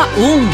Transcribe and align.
Fórmula 0.00 0.06
1. 0.16 0.50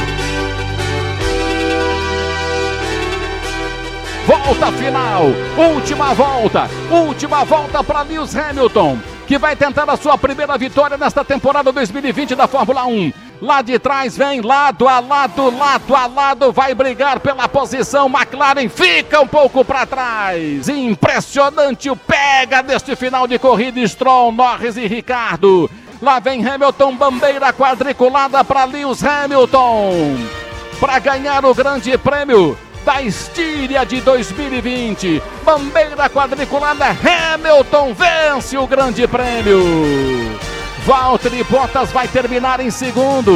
Volta 4.26 4.72
final, 4.72 5.26
última 5.56 6.14
volta, 6.14 6.68
última 6.90 7.44
volta 7.44 7.84
para 7.84 8.02
Lewis 8.02 8.34
Hamilton, 8.34 8.98
que 9.24 9.38
vai 9.38 9.54
tentar 9.54 9.88
a 9.88 9.96
sua 9.96 10.18
primeira 10.18 10.58
vitória 10.58 10.96
nesta 10.96 11.24
temporada 11.24 11.70
2020 11.70 12.34
da 12.34 12.48
Fórmula 12.48 12.86
1. 12.86 13.12
Lá 13.40 13.62
de 13.62 13.78
trás 13.78 14.16
vem 14.16 14.40
lado 14.40 14.88
a 14.88 14.98
lado, 14.98 15.56
lado 15.56 15.94
a 15.94 16.06
lado, 16.06 16.52
vai 16.52 16.74
brigar 16.74 17.20
pela 17.20 17.46
posição. 17.48 18.08
McLaren 18.08 18.68
fica 18.68 19.20
um 19.20 19.28
pouco 19.28 19.64
para 19.64 19.86
trás. 19.86 20.68
Impressionante 20.68 21.88
o 21.88 21.94
pega 21.94 22.62
deste 22.62 22.96
final 22.96 23.28
de 23.28 23.38
corrida. 23.38 23.86
Stroll, 23.86 24.32
Norris 24.32 24.76
e 24.76 24.86
Ricardo. 24.88 25.70
Lá 26.00 26.18
vem 26.20 26.46
Hamilton, 26.46 26.94
bandeira 26.94 27.52
quadriculada 27.52 28.44
para 28.44 28.64
Lewis 28.64 29.02
Hamilton. 29.02 30.16
Para 30.78 30.98
ganhar 30.98 31.44
o 31.44 31.54
grande 31.54 31.96
prêmio 31.96 32.56
da 32.84 33.00
Estíria 33.00 33.84
de 33.84 34.00
2020. 34.02 35.22
Bandeira 35.42 36.08
quadriculada, 36.10 36.86
Hamilton 36.86 37.94
vence 37.94 38.58
o 38.58 38.66
grande 38.66 39.06
prêmio. 39.08 39.60
Valtteri 40.84 41.42
Bottas 41.44 41.90
vai 41.90 42.06
terminar 42.06 42.60
em 42.60 42.70
segundo. 42.70 43.32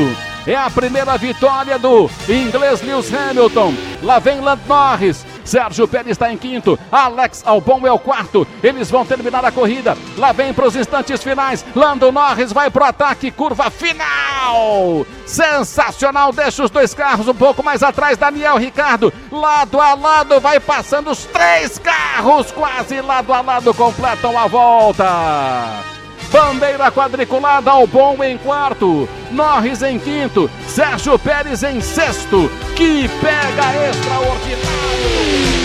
É 0.46 0.54
a 0.54 0.70
primeira 0.70 1.16
vitória 1.16 1.78
do 1.78 2.10
inglês 2.28 2.82
Lewis 2.82 3.12
Hamilton. 3.12 3.74
Lá 4.02 4.18
vem 4.18 4.40
Lando 4.40 4.62
Norris. 4.68 5.26
Sérgio 5.44 5.88
Pérez 5.88 6.12
está 6.12 6.32
em 6.32 6.36
quinto. 6.36 6.78
Alex 6.90 7.42
Albon 7.46 7.86
é 7.86 7.92
o 7.92 7.98
quarto. 7.98 8.46
Eles 8.62 8.90
vão 8.90 9.04
terminar 9.04 9.44
a 9.44 9.52
corrida. 9.52 9.96
Lá 10.16 10.32
vem 10.32 10.52
para 10.52 10.66
os 10.66 10.76
instantes 10.76 11.22
finais. 11.22 11.64
Lando 11.74 12.12
Norris 12.12 12.52
vai 12.52 12.70
para 12.70 12.84
o 12.84 12.88
ataque. 12.88 13.30
Curva 13.30 13.70
final. 13.70 15.06
Sensacional. 15.26 16.32
Deixa 16.32 16.64
os 16.64 16.70
dois 16.70 16.94
carros 16.94 17.28
um 17.28 17.34
pouco 17.34 17.62
mais 17.62 17.82
atrás. 17.82 18.18
Daniel 18.18 18.56
Ricardo. 18.56 19.12
Lado 19.30 19.80
a 19.80 19.94
lado. 19.94 20.40
Vai 20.40 20.60
passando 20.60 21.10
os 21.10 21.24
três 21.26 21.78
carros. 21.78 22.50
Quase 22.52 23.00
lado 23.00 23.32
a 23.32 23.40
lado. 23.40 23.74
Completam 23.74 24.38
a 24.38 24.46
volta. 24.46 25.99
Bandeira 26.30 26.90
quadriculada 26.90 27.70
ao 27.70 27.86
bom 27.86 28.22
em 28.22 28.38
quarto. 28.38 29.08
Norris 29.30 29.82
em 29.82 29.98
quinto. 29.98 30.50
Sérgio 30.66 31.18
Pérez 31.18 31.62
em 31.62 31.80
sexto. 31.80 32.50
Que 32.76 33.08
pega 33.20 33.90
extraordinário. 33.90 35.59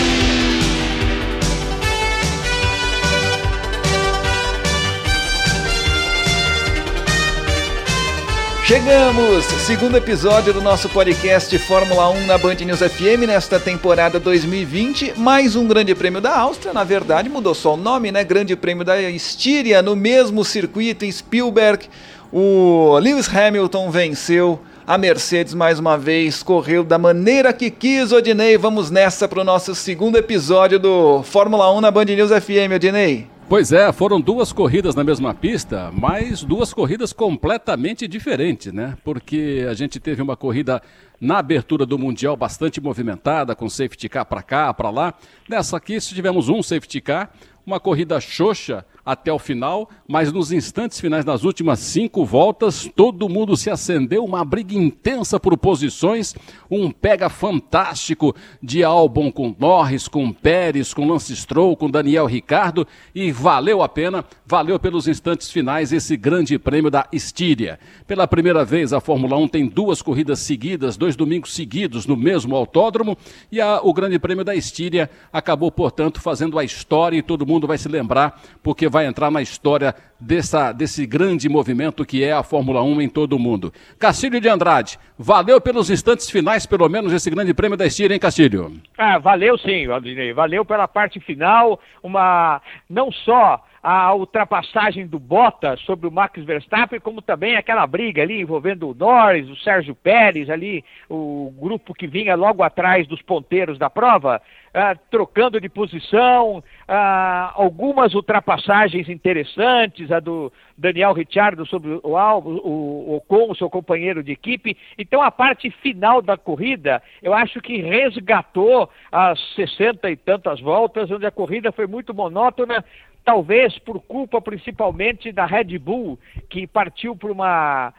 Chegamos! 8.66 9.44
Segundo 9.64 9.96
episódio 9.96 10.52
do 10.52 10.60
nosso 10.60 10.88
podcast 10.88 11.56
Fórmula 11.56 12.10
1 12.10 12.26
na 12.26 12.36
Band 12.36 12.56
News 12.56 12.80
FM 12.80 13.24
nesta 13.24 13.60
temporada 13.60 14.18
2020. 14.18 15.14
Mais 15.16 15.54
um 15.54 15.68
Grande 15.68 15.94
Prêmio 15.94 16.20
da 16.20 16.36
Áustria. 16.36 16.72
Na 16.72 16.82
verdade, 16.82 17.28
mudou 17.28 17.54
só 17.54 17.74
o 17.74 17.76
nome, 17.76 18.10
né? 18.10 18.24
Grande 18.24 18.56
Prêmio 18.56 18.84
da 18.84 19.00
Estíria, 19.00 19.80
no 19.82 19.94
mesmo 19.94 20.44
circuito 20.44 21.04
em 21.04 21.12
Spielberg. 21.12 21.86
O 22.32 22.98
Lewis 22.98 23.32
Hamilton 23.32 23.88
venceu. 23.88 24.60
A 24.84 24.98
Mercedes 24.98 25.54
mais 25.54 25.78
uma 25.78 25.96
vez 25.96 26.42
correu 26.42 26.82
da 26.82 26.98
maneira 26.98 27.52
que 27.52 27.70
quis, 27.70 28.10
Odinei. 28.10 28.58
Vamos 28.58 28.90
nessa 28.90 29.28
para 29.28 29.42
o 29.42 29.44
nosso 29.44 29.76
segundo 29.76 30.18
episódio 30.18 30.80
do 30.80 31.22
Fórmula 31.22 31.72
1 31.72 31.80
na 31.80 31.92
Band 31.92 32.06
News 32.06 32.30
FM, 32.30 32.74
Odinei. 32.74 33.35
Pois 33.48 33.70
é, 33.70 33.92
foram 33.92 34.20
duas 34.20 34.52
corridas 34.52 34.96
na 34.96 35.04
mesma 35.04 35.32
pista, 35.32 35.92
mas 35.92 36.42
duas 36.42 36.74
corridas 36.74 37.12
completamente 37.12 38.08
diferentes, 38.08 38.72
né? 38.72 38.98
Porque 39.04 39.64
a 39.70 39.72
gente 39.72 40.00
teve 40.00 40.20
uma 40.20 40.36
corrida 40.36 40.82
na 41.20 41.38
abertura 41.38 41.86
do 41.86 41.96
Mundial 41.96 42.36
bastante 42.36 42.80
movimentada, 42.80 43.54
com 43.54 43.68
safety 43.68 44.08
car 44.08 44.26
para 44.26 44.42
cá, 44.42 44.74
para 44.74 44.90
lá. 44.90 45.14
Nessa 45.48 45.76
aqui 45.76 45.96
tivemos 46.00 46.48
um 46.48 46.60
safety 46.60 47.00
car, 47.00 47.30
uma 47.66 47.80
corrida 47.80 48.20
xoxa 48.20 48.86
até 49.04 49.32
o 49.32 49.38
final, 49.38 49.88
mas 50.08 50.32
nos 50.32 50.50
instantes 50.50 50.98
finais 51.00 51.24
das 51.24 51.44
últimas 51.44 51.78
cinco 51.78 52.24
voltas, 52.24 52.90
todo 52.96 53.28
mundo 53.28 53.56
se 53.56 53.70
acendeu, 53.70 54.24
uma 54.24 54.44
briga 54.44 54.74
intensa 54.74 55.38
por 55.38 55.56
posições, 55.56 56.34
um 56.68 56.90
pega 56.90 57.28
fantástico 57.28 58.34
de 58.60 58.82
Albon 58.82 59.30
com 59.30 59.54
Norris, 59.56 60.08
com 60.08 60.32
Pérez, 60.32 60.92
com 60.92 61.06
Lance 61.08 61.34
Stroll, 61.36 61.76
com 61.76 61.88
Daniel 61.88 62.26
Ricardo 62.26 62.86
e 63.14 63.30
valeu 63.30 63.80
a 63.80 63.88
pena, 63.88 64.24
valeu 64.44 64.78
pelos 64.78 65.06
instantes 65.06 65.52
finais 65.52 65.92
esse 65.92 66.16
grande 66.16 66.58
prêmio 66.58 66.90
da 66.90 67.06
Estíria. 67.12 67.78
Pela 68.08 68.26
primeira 68.26 68.64
vez 68.64 68.92
a 68.92 69.00
Fórmula 69.00 69.36
1 69.36 69.48
tem 69.48 69.66
duas 69.68 70.02
corridas 70.02 70.40
seguidas, 70.40 70.96
dois 70.96 71.14
domingos 71.14 71.54
seguidos 71.54 72.06
no 72.06 72.16
mesmo 72.16 72.56
autódromo 72.56 73.16
e 73.52 73.60
a, 73.60 73.80
o 73.80 73.92
grande 73.92 74.18
prêmio 74.18 74.44
da 74.44 74.54
Estíria 74.54 75.08
acabou, 75.32 75.70
portanto, 75.70 76.20
fazendo 76.20 76.58
a 76.58 76.64
história 76.64 77.16
e 77.16 77.22
todo 77.22 77.46
mundo 77.46 77.55
vai 77.64 77.78
se 77.78 77.88
lembrar 77.88 78.42
porque 78.60 78.88
vai 78.88 79.06
entrar 79.06 79.30
na 79.30 79.40
história 79.40 79.94
dessa, 80.18 80.72
desse 80.72 81.06
grande 81.06 81.48
movimento 81.48 82.04
que 82.04 82.24
é 82.24 82.32
a 82.32 82.42
Fórmula 82.42 82.82
1 82.82 83.02
em 83.02 83.08
todo 83.08 83.34
o 83.34 83.38
mundo. 83.38 83.72
Castilho 84.00 84.40
de 84.40 84.48
Andrade, 84.48 84.98
valeu 85.16 85.60
pelos 85.60 85.90
instantes 85.90 86.28
finais, 86.28 86.66
pelo 86.66 86.88
menos, 86.88 87.12
esse 87.12 87.30
grande 87.30 87.54
prêmio 87.54 87.76
da 87.76 87.86
Estíria, 87.86 88.14
hein, 88.14 88.20
Castilho? 88.20 88.72
Ah, 88.98 89.18
valeu 89.18 89.56
sim, 89.58 89.86
Aldinei. 89.86 90.32
Valeu 90.32 90.64
pela 90.64 90.88
parte 90.88 91.20
final, 91.20 91.78
uma 92.02 92.60
não 92.90 93.12
só 93.12 93.62
a 93.88 94.12
ultrapassagem 94.12 95.06
do 95.06 95.16
Bottas 95.16 95.80
sobre 95.82 96.08
o 96.08 96.10
Max 96.10 96.42
Verstappen, 96.42 96.98
como 96.98 97.22
também 97.22 97.54
aquela 97.54 97.86
briga 97.86 98.20
ali 98.20 98.40
envolvendo 98.40 98.90
o 98.90 98.94
Norris, 98.94 99.48
o 99.48 99.54
Sérgio 99.58 99.94
Pérez, 99.94 100.50
ali, 100.50 100.84
o 101.08 101.54
grupo 101.56 101.94
que 101.94 102.08
vinha 102.08 102.34
logo 102.34 102.64
atrás 102.64 103.06
dos 103.06 103.22
ponteiros 103.22 103.78
da 103.78 103.88
prova, 103.88 104.42
ah, 104.74 104.96
trocando 105.08 105.60
de 105.60 105.68
posição, 105.68 106.64
ah, 106.88 107.52
algumas 107.54 108.12
ultrapassagens 108.12 109.08
interessantes, 109.08 110.10
a 110.10 110.18
do 110.18 110.52
Daniel 110.76 111.12
Ricciardo 111.12 111.64
sobre 111.64 112.00
o 112.02 112.16
Alvo, 112.16 112.60
o 112.64 113.14
Ocon, 113.18 113.54
seu 113.54 113.70
companheiro 113.70 114.20
de 114.20 114.32
equipe. 114.32 114.76
Então 114.98 115.22
a 115.22 115.30
parte 115.30 115.70
final 115.70 116.20
da 116.20 116.36
corrida, 116.36 117.00
eu 117.22 117.32
acho 117.32 117.60
que 117.60 117.80
resgatou 117.80 118.90
as 119.12 119.38
60 119.54 120.10
e 120.10 120.16
tantas 120.16 120.60
voltas, 120.60 121.08
onde 121.08 121.24
a 121.24 121.30
corrida 121.30 121.70
foi 121.70 121.86
muito 121.86 122.12
monótona, 122.12 122.84
talvez 123.26 123.76
por 123.80 124.00
culpa 124.02 124.40
principalmente 124.40 125.32
da 125.32 125.44
Red 125.44 125.76
Bull, 125.80 126.16
que 126.48 126.64
partiu 126.64 127.16
por 127.16 127.32
uma, 127.32 127.92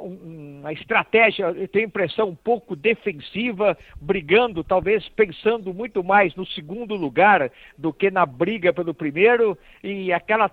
uma 0.00 0.72
estratégia, 0.72 1.44
eu 1.44 1.68
tenho 1.68 1.84
a 1.84 1.88
impressão, 1.88 2.30
um 2.30 2.34
pouco 2.34 2.74
defensiva, 2.74 3.78
brigando, 4.00 4.64
talvez 4.64 5.08
pensando 5.10 5.72
muito 5.72 6.02
mais 6.02 6.34
no 6.34 6.44
segundo 6.44 6.96
lugar 6.96 7.48
do 7.78 7.92
que 7.92 8.10
na 8.10 8.26
briga 8.26 8.72
pelo 8.72 8.92
primeiro, 8.92 9.56
e 9.84 10.12
aquela 10.12 10.50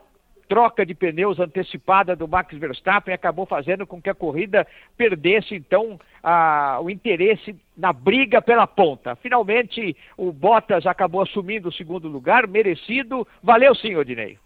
troca 0.47 0.85
de 0.85 0.93
pneus 0.93 1.39
antecipada 1.39 2.15
do 2.15 2.27
Max 2.27 2.57
Verstappen 2.57 3.13
acabou 3.13 3.45
fazendo 3.45 3.85
com 3.85 4.01
que 4.01 4.09
a 4.09 4.15
corrida 4.15 4.67
perdesse 4.97 5.55
então 5.55 5.99
a, 6.23 6.79
o 6.81 6.89
interesse 6.89 7.55
na 7.75 7.91
briga 7.91 8.41
pela 8.41 8.67
ponta. 8.67 9.15
Finalmente 9.15 9.95
o 10.17 10.31
Bottas 10.31 10.85
acabou 10.85 11.21
assumindo 11.21 11.69
o 11.69 11.73
segundo 11.73 12.07
lugar, 12.07 12.47
merecido. 12.47 13.27
Valeu 13.41 13.73
sim, 13.75 13.95
Odinei. 13.95 14.37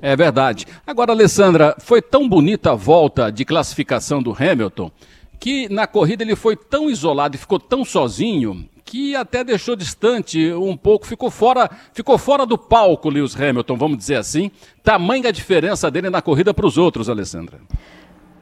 É 0.00 0.14
verdade. 0.14 0.66
Agora, 0.86 1.12
Alessandra, 1.12 1.74
foi 1.78 2.02
tão 2.02 2.28
bonita 2.28 2.72
a 2.72 2.74
volta 2.74 3.30
de 3.30 3.44
classificação 3.44 4.22
do 4.22 4.32
Hamilton 4.32 4.90
que 5.40 5.68
na 5.68 5.86
corrida 5.86 6.22
ele 6.22 6.36
foi 6.36 6.56
tão 6.56 6.90
isolado 6.90 7.36
e 7.36 7.38
ficou 7.38 7.58
tão 7.58 7.84
sozinho 7.84 8.68
que 8.86 9.16
até 9.16 9.42
deixou 9.42 9.74
distante 9.74 10.52
um 10.52 10.76
pouco, 10.76 11.06
ficou 11.06 11.28
fora, 11.28 11.68
ficou 11.92 12.16
fora 12.16 12.46
do 12.46 12.56
palco 12.56 13.10
Lewis 13.10 13.38
Hamilton, 13.38 13.76
vamos 13.76 13.98
dizer 13.98 14.14
assim. 14.14 14.50
Tamanha 14.82 15.28
a 15.28 15.32
diferença 15.32 15.90
dele 15.90 16.08
na 16.08 16.22
corrida 16.22 16.54
para 16.54 16.64
os 16.64 16.78
outros, 16.78 17.10
Alessandra. 17.10 17.58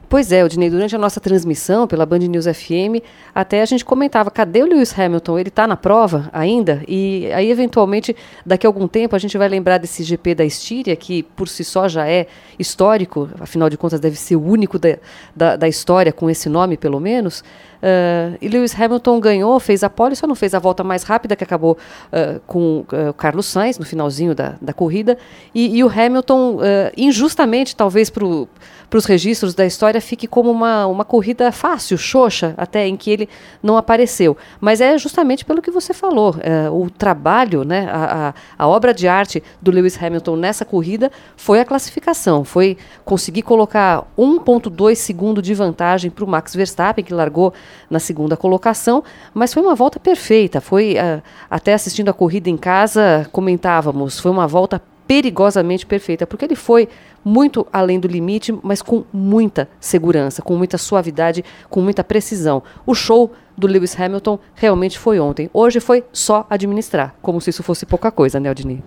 Pois 0.07 0.31
é, 0.31 0.43
Odinei, 0.43 0.69
durante 0.69 0.95
a 0.95 0.99
nossa 0.99 1.19
transmissão 1.19 1.87
pela 1.87 2.05
Band 2.05 2.19
News 2.19 2.45
FM, 2.45 3.01
até 3.33 3.61
a 3.61 3.65
gente 3.65 3.83
comentava, 3.83 4.29
cadê 4.29 4.61
o 4.61 4.65
Lewis 4.65 4.97
Hamilton? 4.97 5.39
Ele 5.39 5.49
está 5.49 5.65
na 5.65 5.75
prova 5.75 6.29
ainda? 6.31 6.83
E 6.87 7.29
aí, 7.33 7.49
eventualmente, 7.49 8.15
daqui 8.45 8.67
a 8.67 8.69
algum 8.69 8.87
tempo, 8.87 9.15
a 9.15 9.19
gente 9.19 9.37
vai 9.37 9.49
lembrar 9.49 9.79
desse 9.79 10.03
GP 10.03 10.35
da 10.35 10.45
Estíria, 10.45 10.95
que 10.95 11.23
por 11.23 11.47
si 11.47 11.63
só 11.63 11.87
já 11.87 12.07
é 12.07 12.27
histórico, 12.59 13.29
afinal 13.39 13.69
de 13.69 13.77
contas 13.77 13.99
deve 13.99 14.15
ser 14.15 14.35
o 14.35 14.41
único 14.43 14.77
da, 14.77 14.97
da, 15.35 15.55
da 15.55 15.67
história 15.67 16.13
com 16.13 16.29
esse 16.29 16.49
nome, 16.49 16.77
pelo 16.77 16.99
menos. 16.99 17.43
Uh, 17.85 18.35
e 18.41 18.47
Lewis 18.47 18.73
Hamilton 18.79 19.19
ganhou, 19.19 19.59
fez 19.59 19.83
a 19.83 19.89
pole, 19.89 20.15
só 20.15 20.25
não 20.25 20.33
fez 20.33 20.55
a 20.55 20.59
volta 20.59 20.83
mais 20.83 21.03
rápida, 21.03 21.35
que 21.35 21.43
acabou 21.43 21.77
uh, 22.11 22.39
com 22.47 22.79
uh, 22.79 23.13
Carlos 23.13 23.45
Sainz 23.45 23.77
no 23.77 23.85
finalzinho 23.85 24.33
da, 24.33 24.55
da 24.59 24.73
corrida. 24.73 25.17
E, 25.53 25.77
e 25.77 25.83
o 25.83 25.87
Hamilton, 25.87 26.59
injustamente, 26.97 27.75
talvez 27.75 28.09
para 28.09 28.25
os 28.25 29.05
registros 29.05 29.53
da 29.53 29.65
história 29.65 29.94
fique 29.99 30.27
como 30.27 30.51
uma, 30.51 30.85
uma 30.87 31.05
corrida 31.05 31.51
fácil, 31.51 31.97
xoxa, 31.97 32.53
até 32.57 32.87
em 32.87 32.95
que 32.95 33.09
ele 33.09 33.29
não 33.61 33.77
apareceu. 33.77 34.37
Mas 34.59 34.81
é 34.81 34.97
justamente 34.97 35.45
pelo 35.45 35.61
que 35.61 35.71
você 35.71 35.93
falou. 35.93 36.35
É, 36.39 36.69
o 36.69 36.89
trabalho, 36.89 37.63
né, 37.63 37.87
a, 37.91 38.29
a, 38.29 38.63
a, 38.63 38.67
obra 38.67 38.93
de 38.93 39.07
arte 39.07 39.43
do 39.61 39.71
Lewis 39.71 40.01
Hamilton 40.01 40.35
nessa 40.35 40.65
corrida 40.65 41.11
foi 41.35 41.59
a 41.59 41.65
classificação. 41.65 42.43
Foi 42.43 42.77
conseguir 43.03 43.41
colocar 43.41 44.03
1,2 44.17 44.95
segundo 44.95 45.41
de 45.41 45.53
vantagem 45.53 46.09
para 46.11 46.23
o 46.23 46.27
Max 46.27 46.55
Verstappen, 46.55 47.03
que 47.03 47.13
largou 47.13 47.53
na 47.89 47.99
segunda 47.99 48.35
colocação. 48.35 49.03
Mas 49.33 49.53
foi 49.53 49.63
uma 49.63 49.75
volta 49.75 49.99
perfeita. 49.99 50.61
Foi 50.61 50.95
uh, 50.95 51.21
até 51.49 51.73
assistindo 51.73 52.09
a 52.09 52.13
corrida 52.13 52.49
em 52.49 52.57
casa, 52.57 53.27
comentávamos, 53.31 54.19
foi 54.19 54.31
uma 54.31 54.47
volta 54.47 54.81
perigosamente 55.07 55.85
perfeita, 55.85 56.25
porque 56.25 56.45
ele 56.45 56.55
foi 56.55 56.87
muito 57.23 57.65
além 57.71 57.99
do 57.99 58.07
limite, 58.07 58.53
mas 58.63 58.81
com 58.81 59.03
muita 59.11 59.67
segurança, 59.79 60.41
com 60.41 60.55
muita 60.55 60.77
suavidade, 60.77 61.43
com 61.69 61.81
muita 61.81 62.03
precisão. 62.03 62.61
O 62.85 62.93
show 62.93 63.33
do 63.57 63.67
Lewis 63.67 63.99
Hamilton 63.99 64.39
realmente 64.53 64.99
foi 64.99 65.19
ontem. 65.19 65.49
Hoje 65.53 65.79
foi 65.79 66.03
só 66.11 66.45
administrar, 66.49 67.15
como 67.21 67.39
se 67.41 67.49
isso 67.49 67.63
fosse 67.63 67.85
pouca 67.85 68.11
coisa, 68.11 68.39
né, 68.39 68.49
Aldini? 68.49 68.83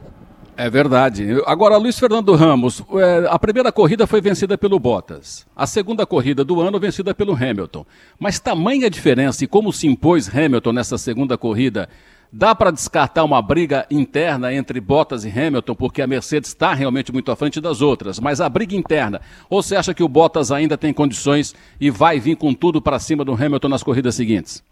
É 0.56 0.68
verdade. 0.68 1.40
Agora, 1.46 1.76
Luiz 1.76 1.96
Fernando 1.96 2.34
Ramos, 2.34 2.82
é, 2.94 3.28
a 3.30 3.38
primeira 3.38 3.70
corrida 3.70 4.08
foi 4.08 4.20
vencida 4.20 4.58
pelo 4.58 4.76
Bottas. 4.80 5.46
A 5.54 5.68
segunda 5.68 6.04
corrida 6.04 6.44
do 6.44 6.60
ano 6.60 6.80
vencida 6.80 7.14
pelo 7.14 7.32
Hamilton. 7.32 7.86
Mas 8.18 8.40
tamanha 8.40 8.90
diferença 8.90 9.44
e 9.44 9.46
como 9.46 9.72
se 9.72 9.86
impôs 9.86 10.28
Hamilton 10.28 10.72
nessa 10.72 10.98
segunda 10.98 11.38
corrida 11.38 11.88
Dá 12.30 12.54
para 12.54 12.70
descartar 12.70 13.24
uma 13.24 13.40
briga 13.40 13.86
interna 13.90 14.52
entre 14.52 14.80
Bottas 14.80 15.24
e 15.24 15.30
Hamilton, 15.30 15.74
porque 15.74 16.02
a 16.02 16.06
Mercedes 16.06 16.50
está 16.50 16.74
realmente 16.74 17.10
muito 17.10 17.32
à 17.32 17.36
frente 17.36 17.58
das 17.58 17.80
outras, 17.80 18.20
mas 18.20 18.38
a 18.38 18.48
briga 18.50 18.76
interna, 18.76 19.22
ou 19.48 19.62
você 19.62 19.74
acha 19.74 19.94
que 19.94 20.02
o 20.02 20.08
Bottas 20.08 20.52
ainda 20.52 20.76
tem 20.76 20.92
condições 20.92 21.54
e 21.80 21.90
vai 21.90 22.20
vir 22.20 22.36
com 22.36 22.52
tudo 22.52 22.82
para 22.82 22.98
cima 22.98 23.24
do 23.24 23.32
Hamilton 23.32 23.68
nas 23.68 23.82
corridas 23.82 24.14
seguintes? 24.14 24.62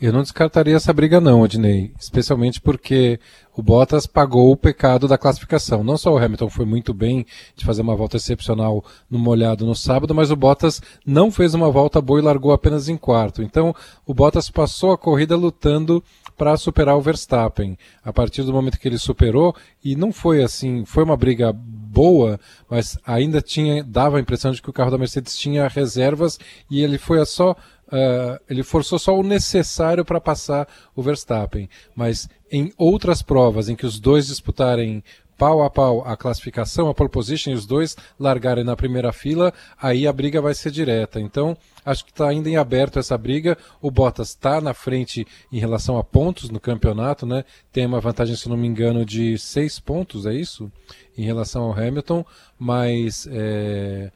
Eu 0.00 0.14
não 0.14 0.22
descartaria 0.22 0.76
essa 0.76 0.94
briga 0.94 1.20
não, 1.20 1.42
Odinei, 1.42 1.92
especialmente 2.00 2.58
porque 2.58 3.20
o 3.54 3.62
Bottas 3.62 4.06
pagou 4.06 4.50
o 4.50 4.56
pecado 4.56 5.06
da 5.06 5.18
classificação. 5.18 5.84
Não 5.84 5.98
só 5.98 6.14
o 6.14 6.16
Hamilton 6.16 6.48
foi 6.48 6.64
muito 6.64 6.94
bem 6.94 7.26
de 7.54 7.66
fazer 7.66 7.82
uma 7.82 7.94
volta 7.94 8.16
excepcional 8.16 8.82
no 9.10 9.18
molhado 9.18 9.66
no 9.66 9.74
sábado, 9.74 10.14
mas 10.14 10.30
o 10.30 10.36
Bottas 10.36 10.80
não 11.04 11.30
fez 11.30 11.52
uma 11.52 11.70
volta 11.70 12.00
boa 12.00 12.18
e 12.18 12.22
largou 12.22 12.50
apenas 12.50 12.88
em 12.88 12.96
quarto. 12.96 13.42
Então, 13.42 13.74
o 14.06 14.14
Bottas 14.14 14.48
passou 14.48 14.92
a 14.92 14.96
corrida 14.96 15.36
lutando 15.36 16.02
para 16.34 16.56
superar 16.56 16.96
o 16.96 17.02
Verstappen. 17.02 17.76
A 18.02 18.10
partir 18.10 18.42
do 18.42 18.54
momento 18.54 18.78
que 18.78 18.88
ele 18.88 18.96
superou, 18.96 19.54
e 19.84 19.94
não 19.94 20.10
foi 20.10 20.42
assim, 20.42 20.86
foi 20.86 21.04
uma 21.04 21.16
briga 21.16 21.52
boa, 21.52 22.40
mas 22.70 22.96
ainda 23.04 23.42
tinha 23.42 23.84
dava 23.84 24.16
a 24.16 24.20
impressão 24.20 24.52
de 24.52 24.62
que 24.62 24.70
o 24.70 24.72
carro 24.72 24.92
da 24.92 24.96
Mercedes 24.96 25.36
tinha 25.36 25.68
reservas 25.68 26.38
e 26.70 26.82
ele 26.82 26.96
foi 26.96 27.20
a 27.20 27.26
só 27.26 27.54
Uh, 27.90 28.38
ele 28.48 28.62
forçou 28.62 28.98
só 28.98 29.18
o 29.18 29.22
necessário 29.22 30.04
para 30.04 30.20
passar 30.20 30.68
o 30.94 31.02
Verstappen. 31.02 31.68
Mas 31.94 32.28
em 32.50 32.72
outras 32.76 33.22
provas 33.22 33.68
em 33.68 33.74
que 33.74 33.86
os 33.86 33.98
dois 33.98 34.28
disputarem 34.28 35.02
pau 35.40 35.62
a 35.62 35.70
pau 35.70 36.06
a 36.06 36.18
classificação, 36.18 36.90
a 36.90 36.94
pole 36.94 37.08
position, 37.08 37.52
e 37.52 37.54
os 37.54 37.64
dois 37.64 37.96
largarem 38.18 38.62
na 38.62 38.76
primeira 38.76 39.10
fila, 39.10 39.54
aí 39.80 40.06
a 40.06 40.12
briga 40.12 40.38
vai 40.38 40.52
ser 40.52 40.70
direta. 40.70 41.18
Então, 41.18 41.56
acho 41.82 42.04
que 42.04 42.10
está 42.10 42.28
ainda 42.28 42.50
em 42.50 42.58
aberto 42.58 42.98
essa 42.98 43.16
briga. 43.16 43.56
O 43.80 43.90
Bottas 43.90 44.28
está 44.28 44.60
na 44.60 44.74
frente 44.74 45.26
em 45.50 45.58
relação 45.58 45.96
a 45.96 46.04
pontos 46.04 46.50
no 46.50 46.60
campeonato, 46.60 47.24
né? 47.24 47.42
Tem 47.72 47.86
uma 47.86 48.00
vantagem, 48.00 48.36
se 48.36 48.50
não 48.50 48.56
me 48.56 48.68
engano, 48.68 49.02
de 49.02 49.38
seis 49.38 49.80
pontos, 49.80 50.26
é 50.26 50.34
isso? 50.34 50.70
Em 51.16 51.24
relação 51.24 51.62
ao 51.62 51.72
Hamilton, 51.72 52.22
mas 52.58 53.26
é, 53.32 54.12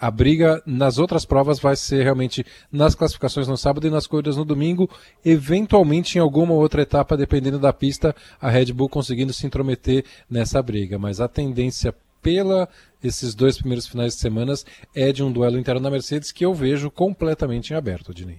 a 0.00 0.10
briga 0.10 0.62
nas 0.64 0.98
outras 0.98 1.24
provas 1.26 1.60
vai 1.60 1.76
ser 1.76 2.02
realmente 2.02 2.44
nas 2.72 2.94
classificações 2.94 3.46
no 3.46 3.56
sábado 3.56 3.86
e 3.86 3.90
nas 3.90 4.06
corridas 4.06 4.36
no 4.36 4.44
domingo, 4.44 4.88
eventualmente 5.24 6.16
em 6.16 6.20
alguma 6.20 6.54
outra 6.54 6.82
etapa, 6.82 7.16
dependendo 7.16 7.58
da 7.58 7.72
pista, 7.72 8.14
a 8.40 8.48
Red 8.48 8.72
Bull 8.72 8.88
conseguindo 8.88 9.32
se 9.32 9.46
intrometer 9.46 10.04
nessa 10.28 10.62
briga. 10.62 10.98
Mas 10.98 11.20
a 11.20 11.28
tendência 11.28 11.94
pela 12.22 12.68
esses 13.02 13.34
dois 13.34 13.56
primeiros 13.58 13.86
finais 13.86 14.14
de 14.14 14.20
semanas 14.20 14.64
é 14.94 15.12
de 15.12 15.22
um 15.22 15.32
duelo 15.32 15.58
interno 15.58 15.80
na 15.80 15.90
Mercedes 15.90 16.32
que 16.32 16.44
eu 16.44 16.54
vejo 16.54 16.90
completamente 16.90 17.72
em 17.72 17.76
aberto, 17.76 18.14
Dini. 18.14 18.38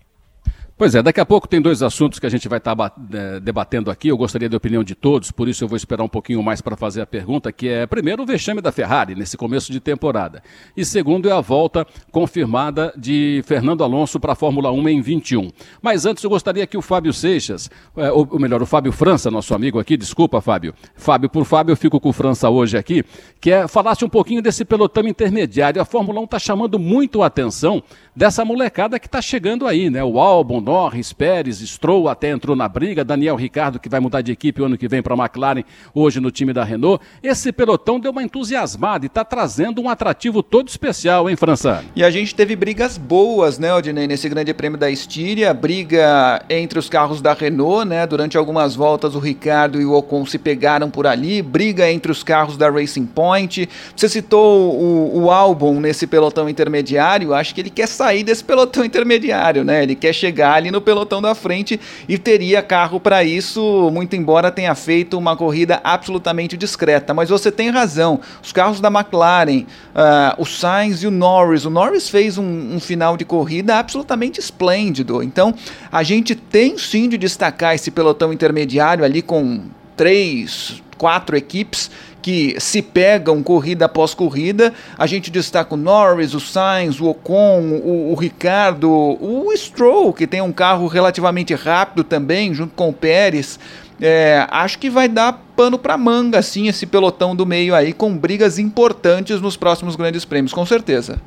Pois 0.82 0.96
é, 0.96 1.04
daqui 1.04 1.20
a 1.20 1.26
pouco 1.28 1.48
tem 1.48 1.62
dois 1.62 1.84
assuntos 1.84 2.18
que 2.18 2.26
a 2.26 2.30
gente 2.30 2.50
vai 2.50 2.58
estar 2.58 2.76
tá 2.76 2.92
é, 3.14 3.40
debatendo 3.40 3.92
aqui. 3.92 4.08
Eu 4.08 4.18
gostaria 4.18 4.50
da 4.50 4.58
opinião 4.58 4.84
de 4.84 4.96
todos, 4.96 5.30
por 5.30 5.48
isso 5.48 5.64
eu 5.64 5.68
vou 5.68 5.78
esperar 5.78 6.04
um 6.04 6.08
pouquinho 6.08 6.42
mais 6.42 6.60
para 6.60 6.76
fazer 6.76 7.02
a 7.02 7.06
pergunta, 7.06 7.52
que 7.52 7.70
é, 7.70 7.86
primeiro, 7.86 8.24
o 8.24 8.26
vexame 8.26 8.62
da 8.62 8.72
Ferrari 8.72 9.14
nesse 9.14 9.38
começo 9.38 9.72
de 9.72 9.80
temporada. 9.80 10.42
E 10.76 10.84
segundo, 10.84 11.30
é 11.30 11.32
a 11.32 11.40
volta 11.40 11.86
confirmada 12.12 12.92
de 12.98 13.44
Fernando 13.46 13.84
Alonso 13.84 14.20
para 14.20 14.32
a 14.34 14.36
Fórmula 14.36 14.72
1 14.72 14.90
em 14.90 15.02
21. 15.02 15.52
Mas 15.84 16.08
antes, 16.08 16.24
eu 16.24 16.32
gostaria 16.32 16.66
que 16.66 16.76
o 16.76 16.82
Fábio 16.82 17.14
Seixas, 17.14 17.70
ou, 17.96 18.28
ou 18.32 18.40
melhor, 18.40 18.60
o 18.64 18.66
Fábio 18.66 18.92
França, 18.92 19.30
nosso 19.30 19.54
amigo 19.54 19.78
aqui, 19.78 19.96
desculpa, 19.96 20.42
Fábio. 20.42 20.74
Fábio 20.96 21.30
por 21.30 21.46
Fábio, 21.46 21.74
eu 21.74 21.78
fico 21.78 22.00
com 22.00 22.10
o 22.10 22.14
França 22.14 22.50
hoje 22.50 22.76
aqui, 22.76 23.06
que 23.40 23.52
é 23.52 23.68
falasse 23.68 24.04
um 24.04 24.10
pouquinho 24.10 24.42
desse 24.42 24.66
pelotão 24.66 25.08
intermediário. 25.08 25.80
A 25.80 25.86
Fórmula 25.86 26.20
1 26.22 26.24
está 26.24 26.40
chamando 26.40 26.80
muito 26.80 27.22
a 27.22 27.28
atenção 27.28 27.84
dessa 28.16 28.44
molecada 28.44 29.00
que 29.00 29.06
está 29.06 29.22
chegando 29.22 29.68
aí, 29.68 29.88
né? 29.88 30.04
O 30.04 30.20
Albon, 30.20 30.71
Norris, 30.72 31.12
Pérez, 31.12 31.58
Stroll 31.60 32.08
até 32.08 32.30
entrou 32.30 32.56
na 32.56 32.66
briga, 32.70 33.04
Daniel 33.04 33.36
Ricardo 33.36 33.78
que 33.78 33.90
vai 33.90 34.00
mudar 34.00 34.22
de 34.22 34.32
equipe 34.32 34.62
o 34.62 34.66
ano 34.66 34.78
que 34.78 34.88
vem 34.88 35.02
para 35.02 35.14
a 35.14 35.18
McLaren, 35.18 35.66
hoje 35.94 36.22
no 36.22 36.32
time 36.32 36.54
da 36.54 36.64
Renault. 36.64 37.04
Esse 37.22 37.52
pelotão 37.52 38.00
deu 38.00 38.10
uma 38.10 38.24
entusiasmada 38.24 39.04
e 39.04 39.08
está 39.08 39.26
trazendo 39.26 39.82
um 39.82 39.90
atrativo 39.90 40.42
todo 40.42 40.70
especial, 40.70 41.30
hein, 41.30 41.36
França? 41.36 41.84
E 41.94 42.06
a 42.06 42.10
gente 42.10 42.34
teve 42.34 42.56
brigas 42.56 42.98
boas, 42.98 43.60
né, 43.60 43.74
Odinei, 43.74 44.08
nesse 44.08 44.30
grande 44.30 44.54
prêmio 44.54 44.80
da 44.80 44.90
Estíria, 44.90 45.54
briga 45.54 46.42
entre 46.50 46.80
os 46.80 46.88
carros 46.88 47.22
da 47.22 47.34
Renault, 47.34 47.86
né? 47.86 48.08
Durante 48.08 48.38
algumas 48.38 48.74
voltas 48.74 49.14
o 49.14 49.20
Ricardo 49.20 49.82
e 49.82 49.86
o 49.86 49.92
Ocon 49.92 50.26
se 50.26 50.38
pegaram 50.38 50.90
por 50.90 51.06
ali, 51.06 51.42
briga 51.42 51.92
entre 51.92 52.14
os 52.14 52.24
carros 52.24 52.56
da 52.56 52.70
Racing 52.70 53.08
Point. 53.08 53.68
Você 53.94 54.08
citou 54.08 54.74
o, 54.74 55.24
o 55.24 55.32
Albon 55.32 55.82
nesse 55.82 56.08
pelotão 56.08 56.48
intermediário, 56.48 57.34
acho 57.34 57.54
que 57.54 57.60
ele 57.60 57.70
quer 57.70 57.90
sair 57.90 58.24
desse 58.24 58.42
pelotão 58.42 58.86
intermediário, 58.86 59.66
né? 59.66 59.84
Ele 59.84 59.96
quer 59.96 60.14
chegar 60.14 60.51
ali 60.56 60.72
no 60.72 60.82
pelotão 60.82 61.22
da 61.22 61.36
frente 61.36 61.80
e 62.08 62.18
teria 62.18 62.62
carro 62.62 63.00
para 63.00 63.24
isso, 63.24 63.90
muito 63.92 64.16
embora 64.16 64.52
tenha 64.52 64.74
feito 64.76 65.18
uma 65.18 65.36
corrida 65.36 65.80
absolutamente 65.84 66.58
discreta. 66.58 67.14
Mas 67.14 67.30
você 67.30 67.52
tem 67.52 67.70
razão, 67.70 68.20
os 68.44 68.52
carros 68.52 68.80
da 68.80 68.90
McLaren, 68.90 69.62
uh, 69.62 70.42
o 70.42 70.46
Sainz 70.46 71.04
e 71.04 71.08
o 71.08 71.12
Norris. 71.12 71.66
O 71.66 71.70
Norris 71.70 72.10
fez 72.10 72.38
um, 72.38 72.76
um 72.76 72.80
final 72.80 73.18
de 73.18 73.26
corrida 73.26 73.78
absolutamente 73.78 74.40
esplêndido. 74.40 75.24
Então 75.24 75.54
a 75.92 76.04
gente 76.04 76.36
tem 76.36 76.78
sim 76.78 77.10
de 77.10 77.18
destacar 77.18 77.76
esse 77.76 77.92
pelotão 77.92 78.34
intermediário 78.34 79.04
ali 79.04 79.22
com 79.22 79.62
três, 79.96 80.82
quatro 81.02 81.36
equipes 81.36 81.90
que 82.22 82.56
se 82.60 82.80
pegam 82.80 83.42
corrida 83.42 83.86
após 83.86 84.14
corrida. 84.14 84.72
A 84.96 85.08
gente 85.08 85.32
destaca 85.32 85.74
o 85.74 85.78
Norris, 85.78 86.36
o 86.36 86.40
Sainz, 86.40 87.02
o 87.02 87.08
Ocon, 87.08 87.82
o, 87.84 88.12
o 88.12 88.16
Ricardo, 88.16 88.88
o 88.88 89.52
Stroll, 89.58 90.14
que 90.14 90.28
tem 90.28 90.44
um 90.44 90.52
carro 90.52 90.86
relativamente 90.86 91.56
rápido 91.56 92.04
também, 92.04 92.54
junto 92.54 92.76
com 92.76 92.90
o 92.90 92.94
Pérez. 92.94 93.60
É, 94.00 94.46
acho 94.52 94.78
que 94.78 94.92
vai 94.92 95.10
dar 95.10 95.42
pano 95.56 95.80
para 95.80 95.98
manga, 95.98 96.38
assim, 96.38 96.68
esse 96.68 96.86
pelotão 96.86 97.36
do 97.36 97.48
meio 97.48 97.74
aí, 97.74 97.94
com 97.94 98.16
brigas 98.16 98.60
importantes 98.60 99.42
nos 99.42 99.58
próximos 99.58 99.96
grandes 99.96 100.24
prêmios, 100.24 100.54
com 100.54 100.68
certeza. 100.68 101.20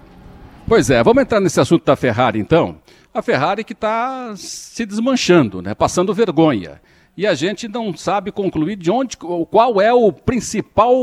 Pois 0.69 0.89
é, 0.89 1.03
vamos 1.03 1.21
entrar 1.21 1.41
nesse 1.41 1.61
assunto 1.61 1.85
da 1.85 1.97
Ferrari 1.97 2.39
então. 2.39 2.77
A 3.13 3.21
Ferrari 3.21 3.65
que 3.65 3.73
está 3.73 4.35
se 4.37 4.87
desmanchando, 4.87 5.61
né? 5.61 5.75
passando 5.75 6.15
vergonha 6.15 6.81
e 7.17 7.27
a 7.27 7.35
gente 7.35 7.69
não 7.69 7.97
sabe 7.97 8.33
concluir 8.33 8.77
de 8.77 8.91
onde, 8.91 9.17
qual 9.17 9.81
é 9.81 9.93
o 9.93 10.13
principal, 10.13 10.95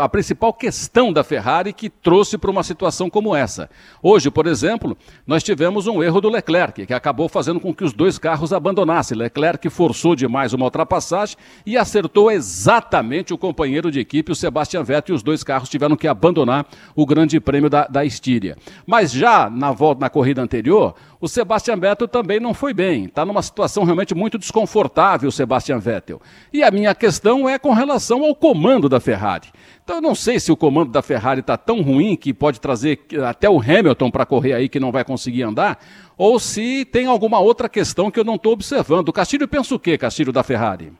a 0.00 0.08
principal 0.08 0.52
questão 0.52 1.12
da 1.12 1.22
Ferrari 1.22 1.72
que 1.72 1.88
trouxe 1.88 2.36
para 2.36 2.50
uma 2.50 2.62
situação 2.62 3.08
como 3.08 3.34
essa. 3.34 3.70
Hoje, 4.02 4.30
por 4.30 4.46
exemplo, 4.46 4.96
nós 5.26 5.42
tivemos 5.42 5.86
um 5.86 6.02
erro 6.02 6.20
do 6.20 6.28
Leclerc, 6.28 6.86
que 6.86 6.94
acabou 6.94 7.28
fazendo 7.28 7.60
com 7.60 7.72
que 7.72 7.84
os 7.84 7.92
dois 7.92 8.18
carros 8.18 8.52
abandonassem. 8.52 9.16
Leclerc 9.16 9.68
forçou 9.70 10.16
demais 10.16 10.52
uma 10.52 10.64
ultrapassagem 10.64 11.36
e 11.64 11.76
acertou 11.76 12.30
exatamente 12.30 13.32
o 13.32 13.38
companheiro 13.38 13.90
de 13.90 14.00
equipe, 14.00 14.32
o 14.32 14.36
Sebastian 14.36 14.82
Vettel, 14.82 15.14
e 15.14 15.16
os 15.16 15.22
dois 15.22 15.44
carros 15.44 15.68
tiveram 15.68 15.96
que 15.96 16.08
abandonar 16.08 16.66
o 16.96 17.06
Grande 17.06 17.38
Prêmio 17.38 17.70
da, 17.70 17.86
da 17.86 18.04
Estíria. 18.04 18.56
Mas 18.86 19.12
já 19.12 19.48
na 19.48 19.70
volta 19.70 20.00
na 20.00 20.10
corrida 20.10 20.42
anterior, 20.42 20.94
o 21.20 21.26
Sebastian 21.26 21.76
Vettel 21.76 22.06
também 22.06 22.38
não 22.38 22.54
foi 22.54 22.72
bem. 22.72 23.06
Está 23.06 23.24
numa 23.24 23.42
situação 23.42 23.84
realmente 23.84 24.14
muito 24.14 24.38
desconfortável 24.38 25.28
o 25.28 25.32
Sebastian 25.32 25.78
Vettel. 25.78 26.20
E 26.52 26.62
a 26.62 26.70
minha 26.70 26.94
questão 26.94 27.48
é 27.48 27.58
com 27.58 27.72
relação 27.72 28.24
ao 28.24 28.34
comando 28.34 28.88
da 28.88 29.00
Ferrari. 29.00 29.48
Então 29.82 29.96
eu 29.96 30.02
não 30.02 30.14
sei 30.14 30.38
se 30.38 30.52
o 30.52 30.56
comando 30.56 30.92
da 30.92 31.02
Ferrari 31.02 31.40
está 31.40 31.56
tão 31.56 31.80
ruim 31.80 32.14
que 32.14 32.32
pode 32.32 32.60
trazer 32.60 33.00
até 33.26 33.48
o 33.48 33.60
Hamilton 33.60 34.10
para 34.10 34.26
correr 34.26 34.52
aí 34.52 34.68
que 34.68 34.78
não 34.78 34.92
vai 34.92 35.04
conseguir 35.04 35.42
andar, 35.42 35.78
ou 36.16 36.38
se 36.38 36.84
tem 36.84 37.06
alguma 37.06 37.38
outra 37.38 37.68
questão 37.68 38.10
que 38.10 38.20
eu 38.20 38.24
não 38.24 38.34
estou 38.34 38.52
observando. 38.52 39.12
Castilho 39.12 39.48
pensa 39.48 39.74
o 39.74 39.78
quê, 39.78 39.96
Castilho 39.96 40.32
da 40.32 40.42
Ferrari? 40.42 40.92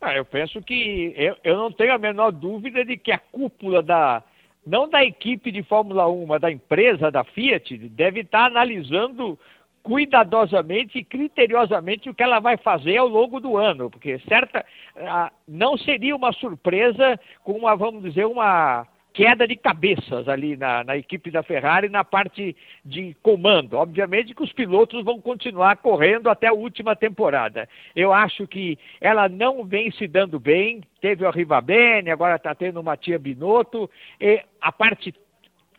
Ah, 0.00 0.14
eu 0.14 0.24
penso 0.24 0.60
que 0.60 1.14
eu, 1.16 1.36
eu 1.44 1.56
não 1.56 1.72
tenho 1.72 1.94
a 1.94 1.98
menor 1.98 2.30
dúvida 2.30 2.84
de 2.84 2.96
que 2.96 3.10
a 3.10 3.18
cúpula 3.18 3.82
da, 3.82 4.22
não 4.66 4.88
da 4.88 5.04
equipe 5.04 5.52
de 5.52 5.62
Fórmula 5.62 6.08
1, 6.08 6.26
mas 6.26 6.40
da 6.40 6.50
empresa, 6.50 7.10
da 7.10 7.24
Fiat, 7.24 7.76
deve 7.88 8.20
estar 8.20 8.46
analisando 8.46 9.38
cuidadosamente 9.82 10.98
e 10.98 11.04
criteriosamente 11.04 12.08
o 12.08 12.14
que 12.14 12.22
ela 12.22 12.40
vai 12.40 12.56
fazer 12.56 12.96
ao 12.96 13.06
longo 13.06 13.38
do 13.38 13.58
ano, 13.58 13.90
porque 13.90 14.18
certa 14.20 14.64
ah, 14.96 15.30
não 15.46 15.76
seria 15.76 16.16
uma 16.16 16.32
surpresa 16.32 17.20
com 17.42 17.52
uma, 17.52 17.76
vamos 17.76 18.02
dizer, 18.02 18.24
uma 18.24 18.86
queda 19.14 19.46
de 19.46 19.54
cabeças 19.54 20.28
ali 20.28 20.56
na, 20.56 20.82
na, 20.82 20.96
equipe 20.96 21.30
da 21.30 21.42
Ferrari 21.42 21.88
na 21.88 22.02
parte 22.02 22.54
de 22.84 23.16
comando. 23.22 23.74
Obviamente 23.74 24.34
que 24.34 24.42
os 24.42 24.52
pilotos 24.52 25.04
vão 25.04 25.20
continuar 25.20 25.76
correndo 25.76 26.28
até 26.28 26.48
a 26.48 26.52
última 26.52 26.96
temporada. 26.96 27.68
Eu 27.94 28.12
acho 28.12 28.44
que 28.48 28.76
ela 29.00 29.28
não 29.28 29.64
vem 29.64 29.92
se 29.92 30.08
dando 30.08 30.40
bem. 30.40 30.82
Teve 31.00 31.24
o 31.24 31.28
Arrivabene, 31.28 32.10
agora 32.10 32.34
está 32.34 32.56
tendo 32.56 32.80
o 32.80 32.84
Matia 32.84 33.16
Binotto. 33.16 33.88
E 34.20 34.42
a 34.60 34.72
parte 34.72 35.14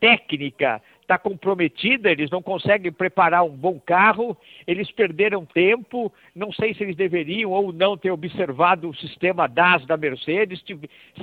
técnica 0.00 0.82
está 1.06 1.16
comprometida, 1.16 2.10
eles 2.10 2.30
não 2.30 2.42
conseguem 2.42 2.90
preparar 2.90 3.44
um 3.44 3.56
bom 3.56 3.78
carro, 3.78 4.36
eles 4.66 4.90
perderam 4.90 5.46
tempo, 5.46 6.12
não 6.34 6.52
sei 6.52 6.74
se 6.74 6.82
eles 6.82 6.96
deveriam 6.96 7.52
ou 7.52 7.72
não 7.72 7.96
ter 7.96 8.10
observado 8.10 8.88
o 8.88 8.94
sistema 8.96 9.46
DAS 9.46 9.86
da 9.86 9.96
Mercedes, 9.96 10.62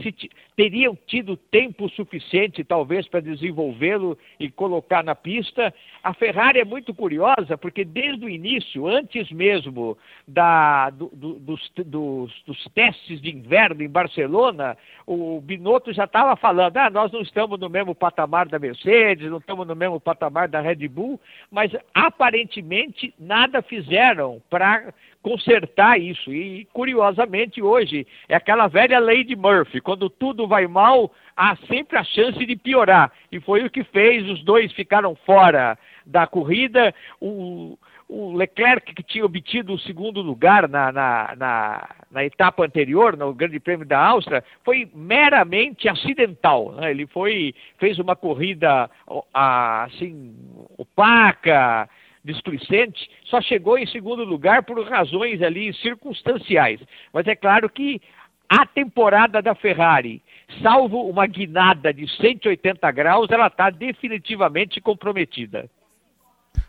se 0.01 0.29
teriam 0.55 0.97
tido 1.05 1.35
tempo 1.35 1.89
suficiente, 1.89 2.63
talvez, 2.63 3.07
para 3.07 3.19
desenvolvê-lo 3.19 4.17
e 4.39 4.49
colocar 4.49 5.03
na 5.03 5.15
pista. 5.15 5.73
A 6.01 6.13
Ferrari 6.13 6.59
é 6.59 6.65
muito 6.65 6.93
curiosa, 6.93 7.57
porque 7.57 7.83
desde 7.83 8.25
o 8.25 8.29
início, 8.29 8.87
antes 8.87 9.29
mesmo 9.31 9.97
da, 10.25 10.89
do, 10.91 11.09
do, 11.13 11.33
dos, 11.39 11.71
dos, 11.75 12.43
dos 12.45 12.63
testes 12.73 13.21
de 13.21 13.29
inverno 13.29 13.83
em 13.83 13.89
Barcelona, 13.89 14.77
o 15.05 15.41
Binotto 15.41 15.91
já 15.91 16.05
estava 16.05 16.35
falando: 16.37 16.77
ah, 16.77 16.89
nós 16.89 17.11
não 17.11 17.21
estamos 17.21 17.59
no 17.59 17.69
mesmo 17.69 17.93
patamar 17.93 18.47
da 18.47 18.57
Mercedes, 18.57 19.29
não 19.29 19.39
estamos 19.39 19.67
no 19.67 19.72
no 19.73 19.79
mesmo 19.79 19.99
patamar 19.99 20.47
da 20.47 20.61
Red 20.61 20.87
Bull, 20.87 21.19
mas 21.51 21.71
aparentemente 21.93 23.13
nada 23.19 23.61
fizeram 23.61 24.41
para 24.49 24.93
consertar 25.21 25.99
isso. 25.99 26.31
E 26.31 26.65
curiosamente 26.71 27.61
hoje 27.61 28.05
é 28.29 28.35
aquela 28.35 28.67
velha 28.67 28.99
lei 28.99 29.23
de 29.23 29.35
Murphy, 29.35 29.81
quando 29.81 30.09
tudo 30.09 30.47
vai 30.47 30.67
mal, 30.67 31.11
há 31.35 31.55
sempre 31.67 31.97
a 31.97 32.03
chance 32.03 32.45
de 32.45 32.55
piorar. 32.55 33.11
E 33.31 33.39
foi 33.39 33.65
o 33.65 33.69
que 33.69 33.83
fez, 33.83 34.29
os 34.29 34.43
dois 34.43 34.71
ficaram 34.73 35.15
fora 35.25 35.77
da 36.05 36.27
corrida. 36.27 36.93
O, 37.19 37.77
o 38.13 38.31
Leclerc, 38.35 38.93
que 38.93 39.01
tinha 39.01 39.25
obtido 39.25 39.73
o 39.73 39.79
segundo 39.79 40.21
lugar 40.21 40.69
na, 40.69 40.91
na, 40.91 41.33
na, 41.35 41.89
na, 42.11 42.23
etapa 42.23 42.63
anterior, 42.63 43.17
no 43.17 43.33
Grande 43.33 43.59
Prêmio 43.59 43.87
da 43.87 43.99
Áustria, 43.99 44.43
foi 44.63 44.87
meramente 44.93 45.89
acidental. 45.89 46.73
Né? 46.73 46.91
Ele 46.91 47.07
foi, 47.07 47.55
fez 47.79 47.97
uma 47.97 48.15
corrida 48.15 48.87
assim, 49.33 50.35
opaca, 50.77 51.89
displicente, 52.23 53.09
só 53.25 53.41
chegou 53.41 53.79
em 53.79 53.87
segundo 53.87 54.23
lugar 54.23 54.61
por 54.61 54.79
razões 54.87 55.41
ali 55.41 55.73
circunstanciais. 55.73 56.79
Mas 57.11 57.27
é 57.27 57.35
claro 57.35 57.67
que 57.67 57.99
a 58.47 58.63
temporada 58.63 59.41
da 59.41 59.55
Ferrari, 59.55 60.21
salvo 60.61 61.01
uma 61.09 61.25
guinada 61.25 61.91
de 61.91 62.07
180 62.07 62.91
graus, 62.91 63.31
ela 63.31 63.47
está 63.47 63.71
definitivamente 63.71 64.79
comprometida. 64.79 65.67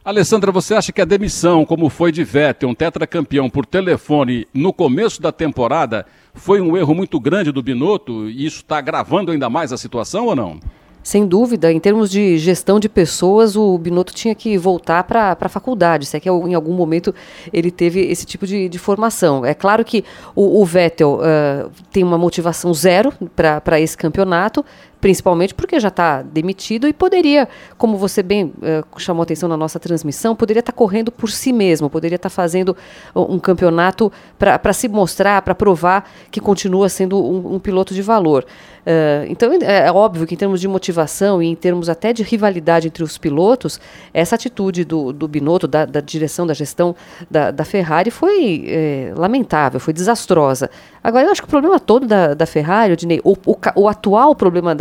Alessandra, 0.04 0.52
você 0.52 0.74
acha 0.74 0.92
que 0.92 1.00
a 1.00 1.04
demissão, 1.06 1.64
como 1.64 1.88
foi 1.88 2.12
de 2.12 2.22
Vettel, 2.22 2.68
um 2.68 2.74
tetracampeão 2.74 3.48
por 3.48 3.64
telefone 3.64 4.46
no 4.52 4.70
começo 4.70 5.22
da 5.22 5.32
temporada, 5.32 6.04
foi 6.34 6.60
um 6.60 6.76
erro 6.76 6.94
muito 6.94 7.18
grande 7.18 7.50
do 7.50 7.62
Binotto 7.62 8.28
e 8.28 8.44
isso 8.44 8.58
está 8.58 8.76
agravando 8.76 9.32
ainda 9.32 9.48
mais 9.48 9.72
a 9.72 9.78
situação 9.78 10.26
ou 10.26 10.36
não? 10.36 10.60
Sem 11.02 11.26
dúvida, 11.26 11.70
em 11.70 11.78
termos 11.78 12.10
de 12.10 12.38
gestão 12.38 12.80
de 12.80 12.88
pessoas, 12.88 13.56
o 13.56 13.76
Binotto 13.78 14.14
tinha 14.14 14.34
que 14.34 14.56
voltar 14.58 15.04
para 15.04 15.36
a 15.38 15.48
faculdade, 15.50 16.06
se 16.06 16.16
é 16.16 16.20
que 16.20 16.28
em 16.28 16.54
algum 16.54 16.72
momento 16.72 17.14
ele 17.52 17.70
teve 17.70 18.00
esse 18.00 18.24
tipo 18.24 18.46
de, 18.46 18.70
de 18.70 18.78
formação. 18.78 19.44
É 19.44 19.52
claro 19.52 19.84
que 19.84 20.02
o, 20.34 20.62
o 20.62 20.64
Vettel 20.64 21.18
uh, 21.18 21.70
tem 21.90 22.02
uma 22.02 22.16
motivação 22.16 22.72
zero 22.72 23.12
para 23.36 23.78
esse 23.80 23.96
campeonato, 23.96 24.64
principalmente 25.04 25.52
porque 25.52 25.78
já 25.78 25.88
está 25.88 26.22
demitido 26.22 26.88
e 26.88 26.92
poderia, 26.94 27.46
como 27.76 27.98
você 27.98 28.22
bem 28.22 28.54
uh, 28.56 28.98
chamou 28.98 29.22
atenção 29.22 29.46
na 29.46 29.54
nossa 29.54 29.78
transmissão, 29.78 30.34
poderia 30.34 30.60
estar 30.60 30.72
tá 30.72 30.78
correndo 30.78 31.12
por 31.12 31.30
si 31.30 31.52
mesmo, 31.52 31.90
poderia 31.90 32.16
estar 32.16 32.30
tá 32.30 32.34
fazendo 32.34 32.74
um 33.14 33.38
campeonato 33.38 34.10
para 34.38 34.72
se 34.72 34.88
mostrar, 34.88 35.42
para 35.42 35.54
provar 35.54 36.10
que 36.30 36.40
continua 36.40 36.88
sendo 36.88 37.22
um, 37.22 37.56
um 37.56 37.58
piloto 37.58 37.92
de 37.92 38.00
valor. 38.00 38.46
Uh, 38.84 39.24
então 39.28 39.50
é, 39.52 39.86
é 39.86 39.92
óbvio 39.92 40.26
que 40.26 40.34
em 40.34 40.38
termos 40.38 40.58
de 40.58 40.68
motivação 40.68 41.42
e 41.42 41.48
em 41.48 41.54
termos 41.54 41.90
até 41.90 42.12
de 42.12 42.22
rivalidade 42.22 42.88
entre 42.88 43.02
os 43.02 43.18
pilotos, 43.18 43.78
essa 44.12 44.34
atitude 44.34 44.86
do, 44.86 45.12
do 45.12 45.28
Binotto, 45.28 45.66
da, 45.66 45.84
da 45.84 46.00
direção, 46.00 46.46
da 46.46 46.54
gestão 46.54 46.96
da, 47.30 47.50
da 47.50 47.64
Ferrari 47.64 48.10
foi 48.10 48.64
é, 48.68 49.12
lamentável, 49.16 49.78
foi 49.78 49.92
desastrosa. 49.92 50.70
Agora, 51.02 51.26
eu 51.26 51.30
acho 51.30 51.42
que 51.42 51.48
o 51.48 51.50
problema 51.50 51.78
todo 51.78 52.06
da, 52.06 52.32
da 52.32 52.46
Ferrari, 52.46 52.94
Odinei, 52.94 53.20
o, 53.22 53.34
o, 53.46 53.56
o 53.76 53.88
atual 53.88 54.34
problema 54.34 54.74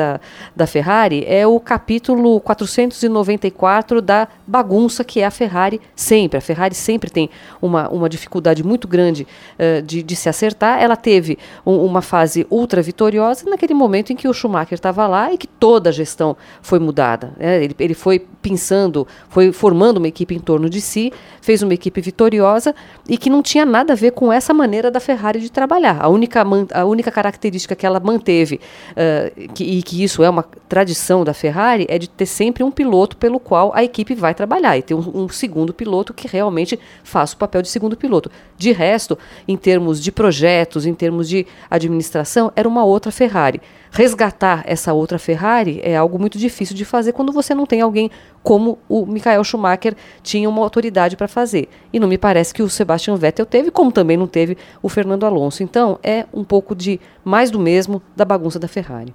da, 0.56 0.68
Ferrari 0.68 1.24
é 1.28 1.46
o 1.46 1.60
capítulo 1.60 2.40
494 2.40 4.02
da 4.02 4.28
bagunça 4.46 5.04
que 5.04 5.20
é 5.22 5.26
a 5.26 5.32
Ferrari 5.32 5.80
sempre. 5.96 6.38
A 6.38 6.42
Ferrari 6.42 6.76
sempre 6.76 7.10
tem 7.10 7.30
uma, 7.62 7.90
uma 7.90 8.10
dificuldade 8.10 8.64
muito 8.64 8.88
grande 8.88 9.28
uh, 9.58 9.82
de, 9.82 10.04
de 10.04 10.16
se 10.16 10.30
acertar. 10.30 10.82
Ela 10.82 10.96
teve 10.96 11.38
um, 11.66 11.78
uma 11.78 12.02
fase 12.02 12.46
ultra 12.50 12.82
vitoriosa 12.82 13.50
naquele 13.50 13.74
momento 13.74 14.12
em 14.12 14.16
que 14.16 14.28
o 14.28 14.34
Schumacher 14.34 14.76
estava 14.76 15.08
lá 15.08 15.32
e 15.34 15.38
que 15.38 15.48
toda 15.48 15.90
a 15.90 15.94
gestão 15.94 16.36
foi 16.62 16.80
mudada. 16.80 17.34
Né? 17.38 17.64
Ele, 17.64 17.76
ele 17.80 17.94
foi 17.94 18.20
pensando, 18.42 19.08
foi 19.30 19.52
formando 19.52 19.98
uma 19.98 20.08
equipe 20.08 20.36
em 20.36 20.40
torno 20.40 20.70
de 20.70 20.82
si, 20.82 21.12
fez 21.42 21.64
uma 21.64 21.74
equipe 21.74 22.02
vitoriosa 22.02 22.76
e 23.08 23.18
que 23.18 23.30
não 23.30 23.42
tinha 23.42 23.66
nada 23.66 23.94
a 23.94 23.96
ver 23.96 24.12
com 24.12 24.32
essa 24.32 24.54
maneira 24.54 24.92
da 24.92 25.00
Ferrari 25.00 25.40
de 25.40 25.52
trabalhar. 25.52 25.98
A 26.02 26.10
única, 26.10 26.44
a 26.74 26.86
única 26.86 27.10
característica 27.10 27.76
que 27.76 27.86
ela 27.86 28.00
manteve, 28.00 28.60
uh, 28.92 29.54
que, 29.54 29.64
e 29.64 29.82
que 29.82 30.03
isso 30.04 30.24
é 30.24 30.30
uma 30.30 30.44
tradição 30.68 31.24
da 31.24 31.34
Ferrari, 31.34 31.86
é 31.90 31.98
de 31.98 32.10
ter 32.10 32.26
sempre 32.26 32.64
um 32.64 32.72
piloto 32.72 33.16
pelo 33.18 33.40
qual 33.40 33.72
a 33.74 33.84
equipe 33.84 34.14
vai 34.16 34.34
trabalhar 34.34 34.78
e 34.78 34.82
ter 34.82 34.94
um, 34.94 35.24
um 35.24 35.30
segundo 35.30 35.74
piloto 35.74 36.14
que 36.14 36.28
realmente 36.28 36.80
faça 37.04 37.36
o 37.36 37.38
papel 37.38 37.62
de 37.62 37.70
segundo 37.70 37.96
piloto. 37.96 38.30
De 38.58 38.72
resto, 38.72 39.18
em 39.48 39.56
termos 39.56 40.02
de 40.02 40.12
projetos, 40.12 40.86
em 40.86 40.94
termos 40.94 41.30
de 41.30 41.46
administração, 41.70 42.52
era 42.56 42.68
uma 42.68 42.84
outra 42.84 43.12
Ferrari. 43.12 43.62
Resgatar 43.92 44.64
essa 44.66 44.92
outra 44.92 45.20
Ferrari 45.20 45.80
é 45.84 45.96
algo 45.96 46.18
muito 46.18 46.38
difícil 46.38 46.76
de 46.76 46.84
fazer 46.84 47.14
quando 47.14 47.32
você 47.32 47.54
não 47.54 47.68
tem 47.68 47.80
alguém 47.82 48.10
como 48.42 48.80
o 48.90 49.06
Michael 49.06 49.44
Schumacher 49.44 49.96
tinha 50.24 50.50
uma 50.50 50.64
autoridade 50.64 51.16
para 51.16 51.28
fazer. 51.28 51.70
E 51.94 52.00
não 52.00 52.08
me 52.08 52.18
parece 52.18 52.54
que 52.54 52.64
o 52.64 52.70
Sebastian 52.70 53.16
Vettel 53.16 53.46
teve, 53.46 53.70
como 53.70 53.92
também 53.92 54.18
não 54.18 54.26
teve 54.26 54.58
o 54.82 54.90
Fernando 54.90 55.26
Alonso. 55.26 55.62
Então, 55.62 56.00
é 56.02 56.26
um 56.34 56.44
pouco 56.44 56.76
de 56.76 57.00
mais 57.24 57.52
do 57.52 57.60
mesmo 57.60 58.02
da 58.16 58.26
bagunça 58.26 58.58
da 58.58 58.68
Ferrari. 58.68 59.14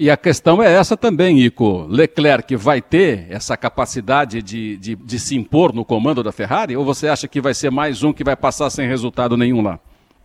E 0.00 0.12
a 0.12 0.16
questão 0.16 0.62
é 0.62 0.72
essa 0.72 0.96
também, 0.96 1.40
Ico. 1.40 1.84
Leclerc 1.90 2.54
vai 2.54 2.80
ter 2.80 3.26
essa 3.30 3.56
capacidade 3.56 4.40
de, 4.40 4.76
de, 4.76 4.94
de, 4.94 5.18
se 5.18 5.34
impor 5.36 5.74
no 5.74 5.84
comando 5.84 6.22
da 6.22 6.30
Ferrari? 6.30 6.76
Ou 6.76 6.84
você 6.84 7.08
acha 7.08 7.26
que 7.26 7.40
vai 7.40 7.52
ser 7.52 7.72
mais 7.72 8.04
um 8.04 8.12
que 8.12 8.22
vai 8.22 8.36
passar 8.36 8.70
sem 8.70 8.86
resultado 8.86 9.36
nenhum 9.36 9.60
lá? 9.60 9.80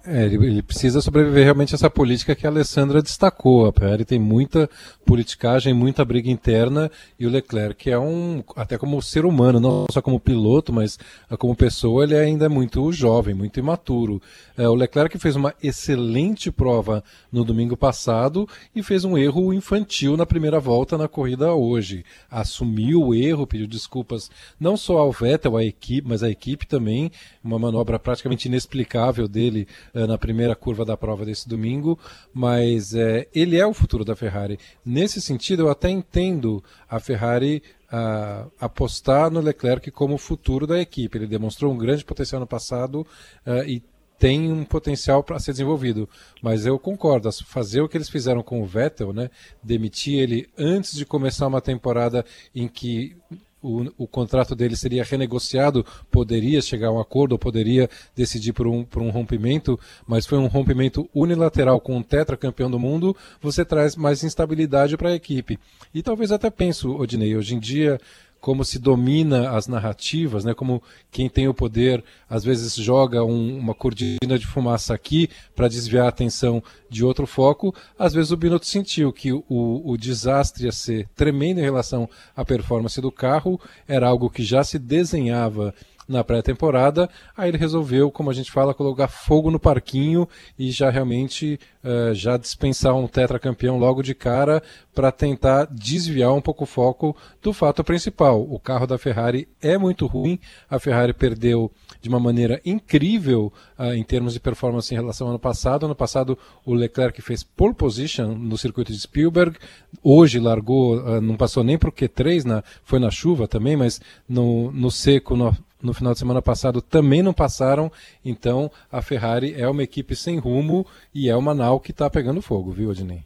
É, 0.05 0.25
ele, 0.25 0.35
ele, 0.35 0.61
precisa 0.61 0.99
sobreviver 0.99 1.45
realmente 1.45 1.73
a 1.73 1.75
essa 1.75 1.89
política 1.89 2.35
que 2.35 2.45
a 2.45 2.49
Alessandra 2.49 3.01
destacou. 3.01 3.65
A 3.65 3.71
Ferrari 3.71 4.03
tem 4.03 4.19
muita 4.19 4.69
politicagem, 5.05 5.73
muita 5.73 6.03
briga 6.03 6.29
interna 6.29 6.91
e 7.17 7.25
o 7.25 7.29
Leclerc 7.29 7.89
é 7.89 7.97
um, 7.97 8.43
até 8.53 8.77
como 8.77 9.01
ser 9.01 9.25
humano, 9.25 9.61
não 9.61 9.85
só 9.89 10.01
como 10.01 10.19
piloto, 10.19 10.73
mas 10.73 10.99
como 11.39 11.55
pessoa, 11.55 12.03
ele 12.03 12.17
ainda 12.17 12.47
é 12.47 12.49
muito 12.49 12.91
jovem, 12.91 13.33
muito 13.33 13.61
imaturo. 13.61 14.21
É, 14.57 14.67
o 14.67 14.75
Leclerc 14.75 15.17
fez 15.17 15.37
uma 15.37 15.53
excelente 15.63 16.51
prova 16.51 17.01
no 17.31 17.45
domingo 17.45 17.77
passado 17.77 18.45
e 18.75 18.83
fez 18.83 19.05
um 19.05 19.17
erro 19.17 19.53
infantil 19.53 20.17
na 20.17 20.25
primeira 20.25 20.59
volta 20.59 20.97
na 20.97 21.07
corrida 21.07 21.53
hoje. 21.53 22.03
Assumiu 22.29 23.03
o 23.03 23.15
erro, 23.15 23.47
pediu 23.47 23.67
desculpas 23.67 24.29
não 24.59 24.75
só 24.75 24.97
ao 24.97 25.13
Vettel, 25.13 25.55
à 25.55 25.63
equipe, 25.63 26.05
mas 26.05 26.23
à 26.23 26.29
equipe 26.29 26.67
também. 26.67 27.09
Uma 27.41 27.57
manobra 27.57 27.97
praticamente 27.97 28.49
inexplicável 28.49 29.29
dele 29.29 29.65
na 29.93 30.17
primeira 30.17 30.55
curva 30.55 30.83
da 30.83 30.97
prova 30.97 31.25
desse 31.25 31.47
domingo, 31.47 31.99
mas 32.33 32.95
é, 32.95 33.27
ele 33.33 33.57
é 33.57 33.65
o 33.65 33.73
futuro 33.73 34.03
da 34.03 34.15
Ferrari. 34.15 34.57
Nesse 34.83 35.21
sentido, 35.21 35.63
eu 35.63 35.69
até 35.69 35.89
entendo 35.89 36.63
a 36.89 36.99
Ferrari 36.99 37.61
uh, 37.93 38.51
apostar 38.59 39.29
no 39.29 39.39
Leclerc 39.39 39.91
como 39.91 40.17
futuro 40.17 40.65
da 40.65 40.79
equipe. 40.79 41.17
Ele 41.17 41.27
demonstrou 41.27 41.71
um 41.71 41.77
grande 41.77 42.03
potencial 42.03 42.39
no 42.39 42.47
passado 42.47 43.05
uh, 43.45 43.63
e 43.67 43.83
tem 44.17 44.51
um 44.51 44.63
potencial 44.63 45.23
para 45.23 45.39
ser 45.39 45.51
desenvolvido. 45.51 46.09
Mas 46.41 46.65
eu 46.65 46.79
concordo, 46.79 47.29
fazer 47.45 47.81
o 47.81 47.89
que 47.89 47.97
eles 47.97 48.09
fizeram 48.09 48.41
com 48.41 48.61
o 48.61 48.65
Vettel, 48.65 49.13
né, 49.13 49.29
demitir 49.61 50.19
ele 50.19 50.49
antes 50.57 50.95
de 50.95 51.05
começar 51.05 51.47
uma 51.47 51.61
temporada 51.61 52.25
em 52.55 52.67
que 52.67 53.15
o, 53.63 53.91
o 53.97 54.07
contrato 54.07 54.53
dele 54.53 54.75
seria 54.75 55.03
renegociado, 55.03 55.85
poderia 56.11 56.61
chegar 56.61 56.89
a 56.89 56.91
um 56.91 56.99
acordo, 56.99 57.31
ou 57.31 57.39
poderia 57.39 57.89
decidir 58.15 58.51
por 58.51 58.67
um, 58.67 58.83
por 58.83 59.01
um 59.01 59.09
rompimento, 59.09 59.79
mas 60.05 60.25
foi 60.25 60.37
um 60.37 60.47
rompimento 60.47 61.09
unilateral 61.15 61.79
com 61.79 61.95
um 61.95 62.03
tetracampeão 62.03 62.69
do 62.69 62.77
mundo, 62.77 63.15
você 63.41 63.63
traz 63.63 63.95
mais 63.95 64.23
instabilidade 64.23 64.97
para 64.97 65.09
a 65.09 65.15
equipe. 65.15 65.57
E 65.93 66.03
talvez 66.03 66.31
até 66.31 66.49
penso, 66.49 66.93
Odinei, 66.95 67.35
hoje 67.35 67.55
em 67.55 67.59
dia 67.59 67.99
como 68.43 68.65
se 68.65 68.77
domina 68.77 69.51
as 69.51 69.69
narrativas, 69.69 70.43
né? 70.43 70.53
como 70.53 70.83
quem 71.09 71.29
tem 71.29 71.47
o 71.47 71.53
poder 71.53 72.03
às 72.29 72.43
vezes 72.43 72.75
joga 72.75 73.23
um, 73.23 73.57
uma 73.57 73.73
cortina 73.73 74.37
de 74.37 74.45
fumaça 74.45 74.93
aqui 74.93 75.29
para 75.55 75.69
desviar 75.69 76.07
a 76.07 76.09
atenção 76.09 76.61
de 76.89 77.05
outro 77.05 77.25
foco. 77.25 77.73
Às 77.97 78.13
vezes 78.13 78.31
o 78.31 78.35
Binotto 78.35 78.65
sentiu 78.65 79.13
que 79.13 79.31
o, 79.31 79.43
o 79.47 79.95
desastre 79.95 80.65
ia 80.65 80.73
ser 80.73 81.07
tremendo 81.15 81.59
em 81.59 81.63
relação 81.63 82.09
à 82.35 82.43
performance 82.43 82.99
do 82.99 83.09
carro, 83.09 83.57
era 83.87 84.09
algo 84.09 84.29
que 84.29 84.43
já 84.43 84.61
se 84.61 84.77
desenhava 84.77 85.73
na 86.07 86.23
pré-temporada, 86.23 87.09
aí 87.35 87.49
ele 87.49 87.57
resolveu, 87.57 88.11
como 88.11 88.29
a 88.29 88.33
gente 88.33 88.51
fala, 88.51 88.73
colocar 88.73 89.07
fogo 89.07 89.49
no 89.49 89.59
parquinho 89.59 90.27
e 90.57 90.71
já 90.71 90.89
realmente 90.89 91.59
uh, 91.83 92.13
já 92.13 92.37
dispensar 92.37 92.95
um 92.95 93.07
tetracampeão 93.07 93.77
logo 93.77 94.01
de 94.01 94.13
cara 94.13 94.61
para 94.93 95.11
tentar 95.11 95.65
desviar 95.65 96.33
um 96.33 96.41
pouco 96.41 96.63
o 96.63 96.67
foco 96.67 97.15
do 97.41 97.53
fato 97.53 97.83
principal. 97.83 98.41
O 98.41 98.59
carro 98.59 98.85
da 98.85 98.97
Ferrari 98.97 99.47
é 99.61 99.77
muito 99.77 100.05
ruim, 100.05 100.39
a 100.69 100.79
Ferrari 100.79 101.13
perdeu 101.13 101.71
de 102.01 102.09
uma 102.09 102.19
maneira 102.19 102.61
incrível 102.65 103.51
uh, 103.79 103.93
em 103.93 104.03
termos 104.03 104.33
de 104.33 104.39
performance 104.39 104.93
em 104.93 104.97
relação 104.97 105.27
ao 105.27 105.31
ano 105.31 105.39
passado. 105.39 105.85
Ano 105.85 105.95
passado 105.95 106.37
o 106.65 106.73
Leclerc 106.73 107.21
fez 107.21 107.43
pole 107.43 107.73
position 107.73 108.35
no 108.35 108.57
circuito 108.57 108.91
de 108.91 108.99
Spielberg, 108.99 109.57
hoje 110.01 110.39
largou, 110.39 110.97
uh, 110.97 111.21
não 111.21 111.35
passou 111.35 111.63
nem 111.63 111.77
para 111.77 111.89
o 111.89 111.93
Q3, 111.93 112.43
na, 112.43 112.63
foi 112.83 112.99
na 112.99 113.09
chuva 113.09 113.47
também, 113.47 113.75
mas 113.75 114.01
no, 114.27 114.71
no 114.71 114.91
seco, 114.91 115.35
no, 115.35 115.55
no 115.83 115.93
final 115.93 116.13
de 116.13 116.19
semana 116.19 116.41
passado 116.41 116.81
também 116.81 117.21
não 117.21 117.33
passaram, 117.33 117.91
então 118.23 118.71
a 118.91 119.01
Ferrari 119.01 119.53
é 119.57 119.67
uma 119.67 119.83
equipe 119.83 120.15
sem 120.15 120.39
rumo 120.39 120.87
e 121.13 121.29
é 121.29 121.35
uma 121.35 121.53
nau 121.53 121.79
que 121.79 121.91
está 121.91 122.09
pegando 122.09 122.41
fogo, 122.41 122.71
viu, 122.71 122.89
Odinei? 122.89 123.23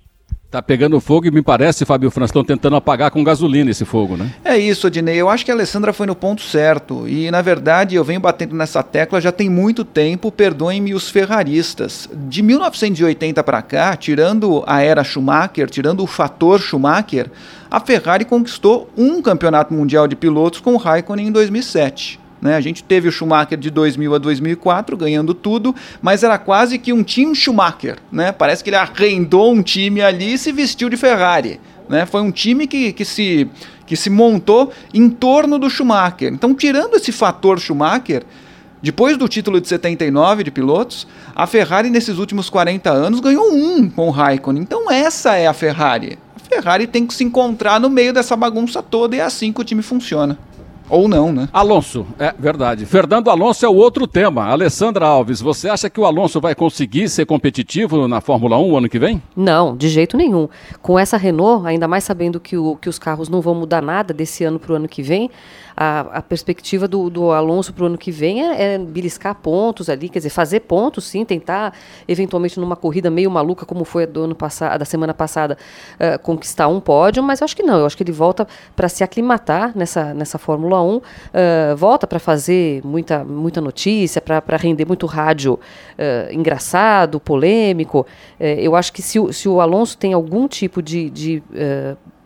Tá 0.50 0.62
pegando 0.62 0.98
fogo 1.02 1.28
e 1.28 1.32
me 1.32 1.42
parece, 1.42 1.84
Fábio 1.84 2.10
França, 2.10 2.30
estão 2.30 2.44
tentando 2.44 2.78
apagar 2.78 3.12
com 3.12 3.22
gasolina 3.22 3.70
esse 3.70 3.84
fogo, 3.84 4.16
né? 4.16 4.34
É 4.46 4.58
isso, 4.58 4.88
Odinei. 4.88 5.18
Eu 5.18 5.28
acho 5.28 5.44
que 5.44 5.52
a 5.52 5.54
Alessandra 5.54 5.92
foi 5.92 6.08
no 6.08 6.16
ponto 6.16 6.42
certo. 6.42 7.06
E, 7.06 7.30
na 7.30 7.42
verdade, 7.42 7.96
eu 7.96 8.04
venho 8.04 8.22
batendo 8.22 8.56
nessa 8.56 8.82
tecla 8.82 9.20
já 9.20 9.30
tem 9.30 9.50
muito 9.50 9.84
tempo, 9.84 10.32
perdoem-me 10.32 10.94
os 10.94 11.10
ferraristas. 11.10 12.10
De 12.14 12.42
1980 12.42 13.44
para 13.44 13.62
cá, 13.62 13.94
tirando 13.98 14.64
a 14.66 14.82
era 14.82 15.04
Schumacher, 15.04 15.70
tirando 15.70 16.02
o 16.02 16.08
fator 16.08 16.62
Schumacher, 16.62 17.30
a 17.70 17.82
Ferrari 17.82 18.24
conquistou 18.24 18.90
um 18.96 19.22
campeonato 19.22 19.74
mundial 19.74 20.08
de 20.08 20.16
pilotos 20.16 20.62
com 20.62 20.76
o 20.76 20.78
Raikkonen 20.78 21.28
em 21.28 21.32
2007. 21.32 22.22
Né? 22.42 22.56
A 22.56 22.62
gente 22.62 22.84
teve 22.84 23.08
o 23.08 23.12
Schumacher 23.12 23.58
de 23.58 23.70
2000 23.70 24.16
a 24.16 24.18
2004 24.18 24.96
ganhando 24.96 25.34
tudo, 25.34 25.76
mas 26.02 26.24
era 26.24 26.38
quase 26.38 26.78
que 26.78 26.94
um 26.94 27.04
time 27.04 27.36
Schumacher. 27.36 27.98
Né? 28.12 28.32
Parece 28.32 28.64
que 28.64 28.70
ele 28.70 28.78
arrendou 28.78 29.54
um 29.54 29.62
time 29.62 30.02
ali 30.02 30.34
e 30.34 30.38
se 30.38 30.52
vestiu 30.52 30.90
de 30.90 30.98
Ferrari. 30.98 31.60
Né? 31.90 32.06
Foi 32.06 32.22
um 32.22 32.32
time 32.32 32.68
que, 32.68 32.92
que, 32.92 33.06
se, 33.06 33.50
que 33.86 33.96
se 33.96 34.10
montou 34.10 34.72
em 34.94 35.10
torno 35.10 35.58
do 35.58 35.70
Schumacher. 35.70 36.32
Então, 36.32 36.54
tirando 36.54 36.96
esse 36.96 37.12
fator 37.12 37.60
Schumacher, 37.60 38.24
depois 38.82 39.18
do 39.18 39.28
título 39.28 39.60
de 39.60 39.68
79 39.68 40.44
de 40.44 40.52
pilotos, 40.52 41.08
a 41.36 41.48
Ferrari 41.48 41.90
nesses 41.90 42.20
últimos 42.20 42.50
40 42.50 42.90
anos 42.92 43.20
ganhou 43.20 43.52
um 43.52 43.90
com 43.90 44.08
o 44.08 44.12
Raikkonen. 44.12 44.62
Então, 44.62 44.92
essa 44.92 45.36
é 45.36 45.48
a 45.48 45.54
Ferrari. 45.54 46.20
A 46.36 46.40
Ferrari 46.40 46.86
tem 46.86 47.06
que 47.06 47.14
se 47.14 47.24
encontrar 47.24 47.80
no 47.80 47.90
meio 47.90 48.14
dessa 48.14 48.36
bagunça 48.36 48.84
toda 48.84 49.16
e 49.16 49.20
é 49.20 49.24
assim 49.24 49.52
que 49.52 49.62
o 49.62 49.64
time 49.64 49.82
funciona. 49.82 50.38
Ou 50.90 51.08
não, 51.08 51.32
né? 51.34 51.50
Alonso, 51.52 52.06
é 52.18 52.34
verdade. 52.38 52.86
Fernando 52.86 53.30
Alonso 53.30 53.66
é 53.66 53.70
o 53.70 53.76
outro 53.76 54.08
tema. 54.08 54.46
Alessandra 54.46 55.06
Alves, 55.06 55.42
você 55.42 55.70
acha 55.70 55.90
que 55.90 56.00
o 56.00 56.06
Alonso 56.06 56.40
vai 56.40 56.56
conseguir 56.56 57.10
ser 57.10 57.26
competitivo 57.26 58.08
na 58.08 58.22
Fórmula 58.22 58.58
1 58.58 58.78
ano 58.78 58.90
que 58.90 58.98
vem? 58.98 59.22
Não, 59.36 59.76
de 59.76 59.90
jeito 59.90 60.16
nenhum. 60.16 60.48
Com 60.82 60.98
essa 60.98 61.18
Renault, 61.18 61.68
ainda 61.68 61.88
mais 61.88 62.04
sabendo 62.04 62.40
que, 62.40 62.58
o, 62.58 62.76
que 62.78 62.88
os 62.88 62.98
carros 62.98 63.28
não 63.28 63.42
vão 63.42 63.54
mudar 63.54 63.82
nada 63.82 64.14
desse 64.14 64.44
ano 64.44 64.60
para 64.60 64.74
o 64.74 64.76
ano 64.76 64.88
que 64.88 65.02
vem, 65.02 65.30
a, 65.76 66.00
a 66.00 66.22
perspectiva 66.24 66.88
do, 66.88 67.08
do 67.10 67.32
Alonso 67.32 67.72
para 67.72 67.84
o 67.84 67.88
ano 67.88 67.98
que 67.98 68.10
vem 68.10 68.44
é, 68.44 68.74
é 68.74 68.78
beliscar 68.80 69.36
pontos 69.36 69.90
ali, 69.90 70.10
quer 70.10 70.18
dizer, 70.20 70.32
fazer 70.32 70.62
pontos, 70.62 71.04
sim, 71.04 71.24
tentar 71.24 71.74
eventualmente 72.08 72.60
numa 72.60 72.76
corrida 72.76 73.12
meio 73.12 73.30
maluca 73.30 73.64
como 73.64 73.86
foi 73.86 74.04
a 74.04 74.06
do 74.08 74.24
ano 74.24 74.36
passado, 74.36 74.80
da 74.80 74.86
semana 74.86 75.14
passada, 75.14 75.56
uh, 76.00 76.18
conquistar 76.20 76.68
um 76.68 76.80
pódio, 76.80 77.22
mas 77.22 77.42
eu 77.42 77.46
acho 77.46 77.56
que 77.56 77.62
não. 77.62 77.80
Eu 77.80 77.86
acho 77.86 77.96
que 77.96 78.02
ele 78.02 78.12
volta 78.12 78.48
para 78.76 78.90
se 78.90 79.04
aclimatar 79.04 79.72
nessa, 79.76 80.16
nessa 80.16 80.40
Fórmula 80.40 80.77
1, 80.82 80.98
uh, 80.98 81.02
volta 81.76 82.08
para 82.08 82.20
fazer 82.20 82.82
muita, 82.84 83.24
muita 83.24 83.62
notícia, 83.62 84.22
para 84.22 84.58
render 84.58 84.86
muito 84.86 85.06
rádio 85.06 85.54
uh, 85.54 86.34
engraçado, 86.34 87.20
polêmico. 87.20 88.06
eu 88.40 88.76
acho 88.76 88.92
que 88.94 89.02
se 89.02 89.20
o, 89.20 89.32
se 89.32 89.48
o 89.48 89.60
Alonso 89.62 89.98
tem 89.98 90.14
algum 90.14 90.48
tipo 90.48 90.82
de, 90.82 91.10
de 91.10 91.44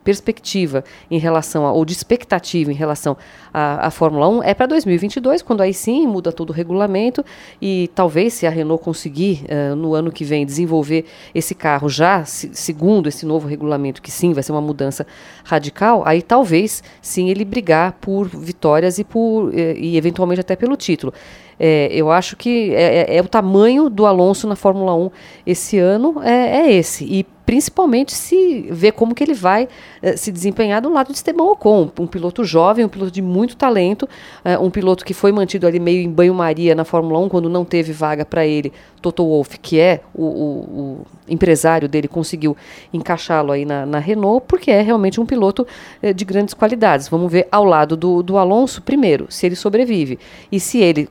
perspectiva 0.02 0.84
em 1.10 1.18
relação 1.18 1.66
a, 1.66 1.72
ou 1.72 1.84
de 1.84 1.92
expectativa 1.92 2.70
em 2.70 2.74
relação 2.74 3.16
à, 3.52 3.90
Fórmula 3.90 4.28
1 4.28 4.42
é 4.42 4.54
para 4.54 4.66
2022, 4.66 5.42
quando 5.42 5.60
aí 5.60 5.72
sim 5.72 6.06
muda 6.06 6.32
todo 6.32 6.50
o 6.50 6.52
regulamento 6.52 7.24
e 7.60 7.90
talvez 7.94 8.34
se 8.34 8.46
a 8.46 8.50
Renault 8.50 8.82
conseguir 8.82 9.44
uh, 9.44 9.76
no 9.76 9.94
ano 9.94 10.10
que 10.10 10.24
vem 10.24 10.44
desenvolver 10.46 11.04
esse 11.34 11.54
carro 11.54 11.88
já 11.88 12.24
se, 12.24 12.50
segundo 12.52 13.08
esse 13.08 13.26
novo 13.26 13.46
regulamento, 13.46 14.02
que 14.02 14.10
sim 14.10 14.32
vai 14.32 14.42
ser 14.42 14.52
uma 14.52 14.60
mudança 14.60 15.06
radical, 15.44 16.02
aí 16.06 16.22
talvez 16.22 16.82
sim 17.00 17.30
ele 17.30 17.44
brigar 17.44 17.92
por 18.00 18.28
vitórias 18.28 18.98
e 18.98 19.04
por 19.04 19.52
eh, 19.54 19.74
e 19.76 19.96
eventualmente 19.96 20.40
até 20.40 20.56
pelo 20.56 20.76
título. 20.76 21.12
É, 21.58 21.88
eu 21.92 22.10
acho 22.10 22.36
que 22.36 22.74
é, 22.74 23.14
é, 23.14 23.16
é, 23.16 23.20
o 23.20 23.28
tamanho 23.28 23.88
do 23.88 24.04
Alonso 24.04 24.48
na 24.48 24.56
Fórmula 24.56 24.96
1 24.96 25.10
esse 25.46 25.78
ano 25.78 26.20
é, 26.22 26.58
é 26.58 26.72
esse. 26.72 27.04
E 27.04 27.24
principalmente 27.44 28.12
se 28.14 28.68
ver 28.70 28.92
como 28.92 29.14
que 29.14 29.22
ele 29.22 29.34
vai 29.34 29.68
eh, 30.00 30.16
se 30.16 30.30
desempenhar 30.30 30.80
do 30.80 30.92
lado 30.92 31.08
de 31.08 31.14
Esteban 31.14 31.44
Ocon, 31.44 31.90
um 31.98 32.06
piloto 32.06 32.44
jovem, 32.44 32.84
um 32.84 32.88
piloto 32.88 33.10
de 33.10 33.22
muito 33.22 33.56
talento, 33.56 34.08
eh, 34.44 34.58
um 34.58 34.70
piloto 34.70 35.04
que 35.04 35.12
foi 35.12 35.32
mantido 35.32 35.66
ali 35.66 35.80
meio 35.80 36.00
em 36.02 36.10
banho-maria 36.10 36.74
na 36.74 36.84
Fórmula 36.84 37.18
1 37.20 37.28
quando 37.28 37.48
não 37.48 37.64
teve 37.64 37.92
vaga 37.92 38.24
para 38.24 38.46
ele. 38.46 38.72
Toto 39.00 39.24
Wolff, 39.24 39.58
que 39.58 39.80
é 39.80 40.00
o, 40.14 40.22
o, 40.22 40.46
o 40.80 41.06
empresário 41.28 41.88
dele, 41.88 42.06
conseguiu 42.06 42.56
encaixá-lo 42.92 43.50
aí 43.50 43.64
na, 43.64 43.84
na, 43.84 43.98
Renault, 43.98 44.44
porque 44.46 44.70
é 44.70 44.80
realmente 44.80 45.20
um 45.20 45.26
piloto 45.26 45.66
eh, 46.00 46.12
de 46.12 46.24
grandes 46.24 46.54
qualidades. 46.54 47.08
Vamos 47.08 47.30
ver 47.30 47.48
ao 47.50 47.64
lado 47.64 47.96
do, 47.96 48.22
do 48.22 48.38
Alonso, 48.38 48.80
primeiro, 48.82 49.26
se 49.28 49.46
ele 49.46 49.56
sobrevive. 49.56 50.18
E 50.50 50.60
se 50.60 50.78
ele 50.78 51.08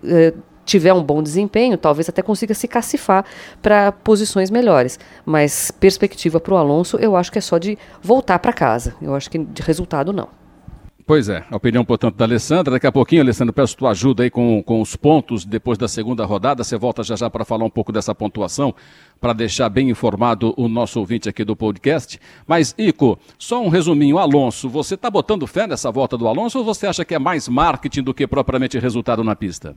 tiver 0.66 0.94
um 0.94 1.04
bom 1.04 1.22
desempenho, 1.22 1.78
talvez 1.78 2.08
até 2.10 2.22
consiga 2.22 2.54
se 2.54 2.68
cacifar 2.68 3.26
para 3.62 3.92
posições 3.92 4.50
melhores. 4.50 5.00
Mas 5.26 5.72
perspectiva 5.72 6.40
para 6.40 6.54
o 6.54 6.58
Alonso, 6.58 6.98
eu 6.98 7.16
acho 7.16 7.32
que 7.32 7.38
é 7.38 7.42
só 7.42 7.58
de 7.58 7.78
voltar 8.02 8.40
para 8.40 8.54
casa. 8.54 8.96
Eu 9.02 9.16
acho 9.16 9.30
que 9.30 9.38
de 9.38 9.62
resultado 9.62 10.14
não. 10.14 10.42
Pois 11.06 11.28
é, 11.28 11.44
a 11.52 11.58
opinião, 11.58 11.84
portanto, 11.84 12.16
da 12.16 12.24
Alessandra. 12.24 12.72
Daqui 12.72 12.88
a 12.88 12.92
pouquinho, 12.92 13.22
Alessandra, 13.22 13.52
peço 13.52 13.76
tua 13.76 13.92
ajuda 13.92 14.24
aí 14.24 14.30
com, 14.30 14.64
com 14.64 14.80
os 14.80 14.96
pontos 14.96 15.44
depois 15.44 15.78
da 15.78 15.88
segunda 15.88 16.24
rodada. 16.24 16.64
Você 16.64 16.78
volta 16.78 17.04
já 17.04 17.18
já 17.18 17.30
para 17.30 17.44
falar 17.44 17.66
um 17.66 17.70
pouco 17.70 17.92
dessa 17.92 18.16
pontuação, 18.16 18.74
para 19.20 19.34
deixar 19.34 19.68
bem 19.68 19.90
informado 19.90 20.54
o 20.56 20.70
nosso 20.70 21.00
ouvinte 21.00 21.28
aqui 21.28 21.44
do 21.44 21.54
podcast. 21.54 22.18
Mas, 22.48 22.74
Ico, 22.78 23.20
só 23.38 23.62
um 23.62 23.68
resuminho. 23.68 24.18
Alonso, 24.18 24.70
você 24.70 24.96
está 24.96 25.10
botando 25.10 25.46
fé 25.46 25.68
nessa 25.68 25.92
volta 25.92 26.18
do 26.18 26.30
Alonso 26.30 26.60
ou 26.60 26.64
você 26.64 26.88
acha 26.88 27.04
que 27.04 27.14
é 27.14 27.20
mais 27.20 27.50
marketing 27.50 28.04
do 28.04 28.14
que 28.14 28.26
propriamente 28.26 28.80
resultado 28.80 29.22
na 29.22 29.36
pista? 29.36 29.76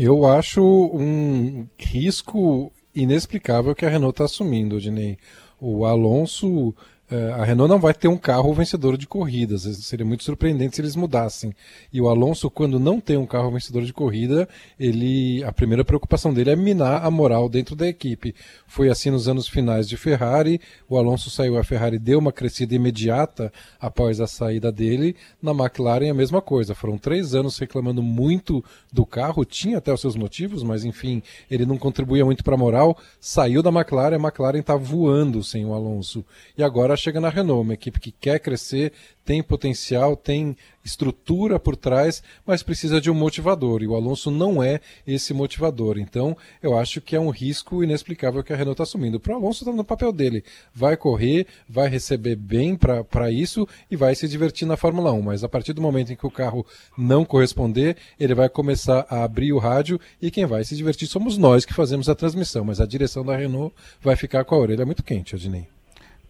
Eu 0.00 0.24
acho 0.24 0.62
um 0.62 1.66
risco 1.76 2.72
inexplicável 2.94 3.74
que 3.74 3.84
a 3.84 3.88
Renault 3.88 4.12
está 4.14 4.26
assumindo, 4.26 4.76
Odinei. 4.76 5.18
O 5.60 5.84
Alonso 5.84 6.72
a 7.10 7.44
Renault 7.44 7.70
não 7.70 7.78
vai 7.78 7.94
ter 7.94 8.06
um 8.06 8.18
carro 8.18 8.52
vencedor 8.52 8.98
de 8.98 9.06
corridas. 9.06 9.62
Seria 9.62 10.04
muito 10.04 10.24
surpreendente 10.24 10.76
se 10.76 10.82
eles 10.82 10.94
mudassem. 10.94 11.54
E 11.90 12.00
o 12.00 12.08
Alonso, 12.08 12.50
quando 12.50 12.78
não 12.78 13.00
tem 13.00 13.16
um 13.16 13.24
carro 13.24 13.50
vencedor 13.50 13.82
de 13.82 13.92
corrida, 13.94 14.46
ele 14.78 15.42
a 15.44 15.50
primeira 15.50 15.84
preocupação 15.84 16.34
dele 16.34 16.50
é 16.50 16.56
minar 16.56 17.04
a 17.04 17.10
moral 17.10 17.48
dentro 17.48 17.74
da 17.74 17.88
equipe. 17.88 18.34
Foi 18.66 18.90
assim 18.90 19.10
nos 19.10 19.26
anos 19.26 19.48
finais 19.48 19.88
de 19.88 19.96
Ferrari. 19.96 20.60
O 20.86 20.98
Alonso 20.98 21.30
saiu, 21.30 21.56
a 21.56 21.64
Ferrari 21.64 21.98
deu 21.98 22.18
uma 22.18 22.32
crescida 22.32 22.74
imediata 22.74 23.50
após 23.80 24.20
a 24.20 24.26
saída 24.26 24.70
dele. 24.70 25.16
Na 25.40 25.52
McLaren 25.52 26.10
a 26.10 26.14
mesma 26.14 26.42
coisa. 26.42 26.74
Foram 26.74 26.98
três 26.98 27.34
anos 27.34 27.56
reclamando 27.58 28.02
muito 28.02 28.62
do 28.92 29.06
carro. 29.06 29.46
Tinha 29.46 29.78
até 29.78 29.90
os 29.92 30.00
seus 30.00 30.14
motivos, 30.14 30.62
mas 30.62 30.84
enfim, 30.84 31.22
ele 31.50 31.64
não 31.64 31.78
contribuía 31.78 32.24
muito 32.24 32.44
para 32.44 32.54
a 32.54 32.58
moral. 32.58 32.98
Saiu 33.18 33.62
da 33.62 33.70
McLaren, 33.70 34.16
a 34.16 34.20
McLaren 34.20 34.58
está 34.58 34.76
voando 34.76 35.42
sem 35.42 35.64
o 35.64 35.72
Alonso. 35.72 36.22
E 36.56 36.62
agora 36.62 36.97
chega 36.98 37.20
na 37.20 37.28
Renault, 37.28 37.62
uma 37.62 37.74
equipe 37.74 38.00
que 38.00 38.12
quer 38.12 38.38
crescer, 38.38 38.92
tem 39.24 39.42
potencial, 39.42 40.16
tem 40.16 40.56
estrutura 40.82 41.58
por 41.58 41.76
trás, 41.76 42.22
mas 42.46 42.62
precisa 42.62 42.98
de 42.98 43.10
um 43.10 43.14
motivador. 43.14 43.82
E 43.82 43.86
o 43.86 43.94
Alonso 43.94 44.30
não 44.30 44.62
é 44.62 44.80
esse 45.06 45.34
motivador. 45.34 45.98
Então, 45.98 46.36
eu 46.62 46.78
acho 46.78 47.00
que 47.00 47.14
é 47.14 47.20
um 47.20 47.28
risco 47.28 47.84
inexplicável 47.84 48.42
que 48.42 48.52
a 48.52 48.56
Renault 48.56 48.74
está 48.74 48.84
assumindo. 48.84 49.20
Para 49.20 49.34
o 49.34 49.36
Alonso 49.36 49.64
está 49.64 49.72
no 49.72 49.84
papel 49.84 50.12
dele. 50.12 50.42
Vai 50.74 50.96
correr, 50.96 51.46
vai 51.68 51.88
receber 51.88 52.36
bem 52.36 52.74
para 52.74 53.30
isso 53.30 53.68
e 53.90 53.96
vai 53.96 54.14
se 54.14 54.26
divertir 54.26 54.66
na 54.66 54.78
Fórmula 54.78 55.12
1. 55.12 55.20
Mas 55.20 55.44
a 55.44 55.48
partir 55.48 55.74
do 55.74 55.82
momento 55.82 56.12
em 56.12 56.16
que 56.16 56.26
o 56.26 56.30
carro 56.30 56.66
não 56.96 57.24
corresponder, 57.24 57.96
ele 58.18 58.34
vai 58.34 58.48
começar 58.48 59.06
a 59.10 59.24
abrir 59.24 59.52
o 59.52 59.58
rádio 59.58 60.00
e 60.22 60.30
quem 60.30 60.46
vai 60.46 60.64
se 60.64 60.74
divertir 60.74 61.06
somos 61.06 61.36
nós 61.36 61.66
que 61.66 61.74
fazemos 61.74 62.08
a 62.08 62.14
transmissão. 62.14 62.64
Mas 62.64 62.80
a 62.80 62.86
direção 62.86 63.24
da 63.24 63.36
Renault 63.36 63.74
vai 64.00 64.16
ficar 64.16 64.44
com 64.44 64.54
a 64.54 64.58
orelha 64.58 64.86
muito 64.86 65.02
quente, 65.02 65.34
Adnei. 65.34 65.77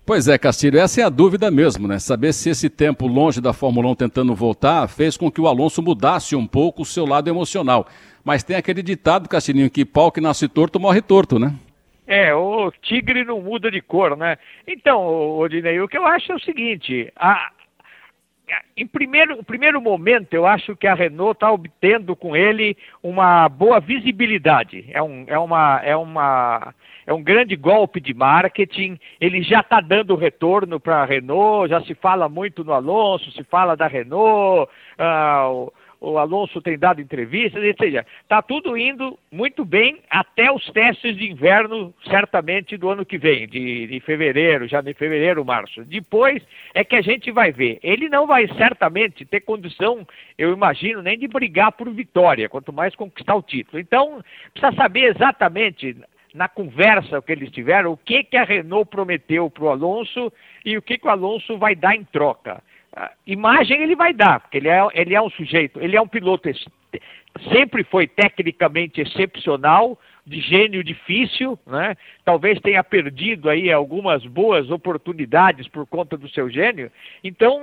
Pois 0.09 0.27
é, 0.27 0.39
Castilho, 0.39 0.79
essa 0.79 1.03
é 1.03 1.05
a 1.05 1.11
dúvida 1.11 1.51
mesmo, 1.51 1.87
né? 1.87 1.99
Saber 1.99 2.33
se 2.33 2.49
esse 2.49 2.71
tempo 2.71 3.07
longe 3.07 3.43
da 3.43 3.53
Fórmula 3.53 3.91
1 3.91 3.95
tentando 3.95 4.35
voltar 4.35 4.89
fez 4.89 5.19
com 5.19 5.31
que 5.31 5.39
o 5.39 5.47
Alonso 5.47 5.83
mudasse 5.83 6.35
um 6.35 6.47
pouco 6.47 6.81
o 6.81 6.87
seu 6.87 7.05
lado 7.05 7.29
emocional. 7.29 7.87
Mas 8.25 8.43
tem 8.43 8.57
aquele 8.57 8.83
ditado, 8.83 9.29
Castilhinho, 9.29 9.69
que 9.69 9.85
pau 9.85 10.11
que 10.11 10.19
nasce 10.19 10.49
torto 10.49 10.81
morre 10.81 11.03
torto, 11.03 11.39
né? 11.39 11.55
É, 12.07 12.35
o 12.35 12.73
tigre 12.81 13.23
não 13.23 13.43
muda 13.43 13.71
de 13.71 13.83
cor, 13.83 14.17
né? 14.17 14.39
Então, 14.67 15.07
Odinei, 15.39 15.79
o 15.79 15.87
que 15.87 15.99
eu 15.99 16.07
acho 16.07 16.33
é 16.33 16.37
o 16.37 16.41
seguinte, 16.41 17.13
a, 17.15 17.51
em 18.75 18.87
primeiro, 18.87 19.45
primeiro 19.45 19.79
momento, 19.79 20.33
eu 20.33 20.47
acho 20.47 20.75
que 20.75 20.87
a 20.87 20.95
Renault 20.95 21.37
está 21.37 21.53
obtendo 21.53 22.17
com 22.17 22.35
ele 22.35 22.79
uma 23.03 23.47
boa 23.47 23.79
visibilidade. 23.79 24.87
É, 24.91 25.03
um, 25.03 25.25
é, 25.27 25.39
uma, 25.39 25.83
é 25.85 25.95
uma 25.95 26.75
é 27.09 27.15
um 27.15 27.23
grande 27.23 27.57
golpe 27.57 28.03
de 28.03 28.13
marketing, 28.13 29.01
ele 29.19 29.43
já 29.43 29.61
está 29.61 29.81
dando 29.81 30.15
retorno 30.15 30.79
para 30.79 30.97
a 30.97 31.07
Renault, 31.07 31.71
já 31.71 31.81
se 31.81 31.95
fala 31.95 32.29
muito 32.29 32.63
no 32.63 32.75
Alonso, 32.75 33.33
se 33.33 33.43
fala 33.45 33.75
da 33.75 33.87
Renault, 33.87 34.71
ah, 34.99 35.49
o, 35.49 35.73
o, 36.03 36.19
Alonso 36.19 36.61
tem 36.61 36.79
dado 36.79 37.01
entrevistas, 37.01 37.65
etc. 37.65 38.07
Está 38.21 38.43
tudo 38.43 38.77
indo 38.77 39.19
muito 39.33 39.65
bem 39.65 40.01
até 40.11 40.53
os 40.53 40.63
testes 40.71 41.17
de 41.17 41.31
inverno, 41.31 41.95
certamente 42.11 42.77
do 42.77 42.91
ano 42.91 43.07
que 43.07 43.17
vem, 43.17 43.49
de, 43.49 43.87
de 43.87 44.01
fevereiro, 44.01 44.69
já 44.69 44.83
de 44.83 44.93
fevereiro, 44.93 45.43
março. 45.47 45.83
Depois 45.87 46.43
é 46.75 46.85
que 46.85 46.95
a 46.95 47.01
gente 47.01 47.31
vai 47.31 47.51
ver. 47.51 47.79
Ele 47.83 48.11
não 48.11 48.27
vai 48.27 48.47
certamente 48.49 49.25
ter 49.25 49.41
condição, 49.41 50.07
eu 50.37 50.53
imagino, 50.53 51.01
nem 51.01 51.19
de 51.19 51.27
brigar 51.27 51.73
por 51.73 51.89
vitória, 51.89 52.51
quanto 52.51 52.71
mais 52.71 52.95
conquistar 52.95 53.35
o 53.35 53.43
título. 53.43 53.81
Então, 53.81 54.23
precisa 54.53 54.77
saber 54.77 55.17
exatamente 55.17 55.97
na 56.35 56.49
conversa 56.49 57.23
que 57.23 57.33
eles 57.33 57.51
tiveram, 57.51 57.93
o 57.93 57.97
que, 57.97 58.25
que 58.25 58.37
a 58.37 58.45
Renault 58.45 58.91
prometeu 58.91 59.51
para 59.51 59.65
o 59.65 59.71
Alonso 59.71 60.33
e 60.65 60.77
o 60.77 60.83
que, 60.83 60.99
que 60.99 61.07
o 61.07 61.11
Alonso 61.11 61.59
vai 61.59 61.75
dar 61.75 61.95
em 61.95 62.05
troca. 62.05 62.63
Imagem 63.27 63.83
ele 63.83 63.95
vai 63.95 64.13
dar, 64.13 64.41
porque 64.41 64.57
ele 64.57 64.69
é, 64.69 64.87
ele 64.95 65.15
é 65.15 65.23
um 65.23 65.31
sujeito, 65.31 65.81
ele 65.81 65.97
é 65.97 66.01
um 66.01 66.09
piloto, 66.09 66.49
sempre 67.53 67.85
foi 67.85 68.07
tecnicamente 68.07 69.01
excepcional, 69.01 69.99
de 70.29 70.41
gênio 70.41 70.85
difícil, 70.85 71.59
né? 71.67 71.97
Talvez 72.25 72.61
tenha 72.61 72.85
perdido 72.85 73.49
aí 73.49 73.73
algumas 73.73 74.25
boas 74.27 74.71
oportunidades 74.71 75.67
por 75.69 75.87
conta 75.87 76.17
do 76.17 76.29
seu 76.29 76.49
gênio. 76.51 76.91
Então, 77.25 77.61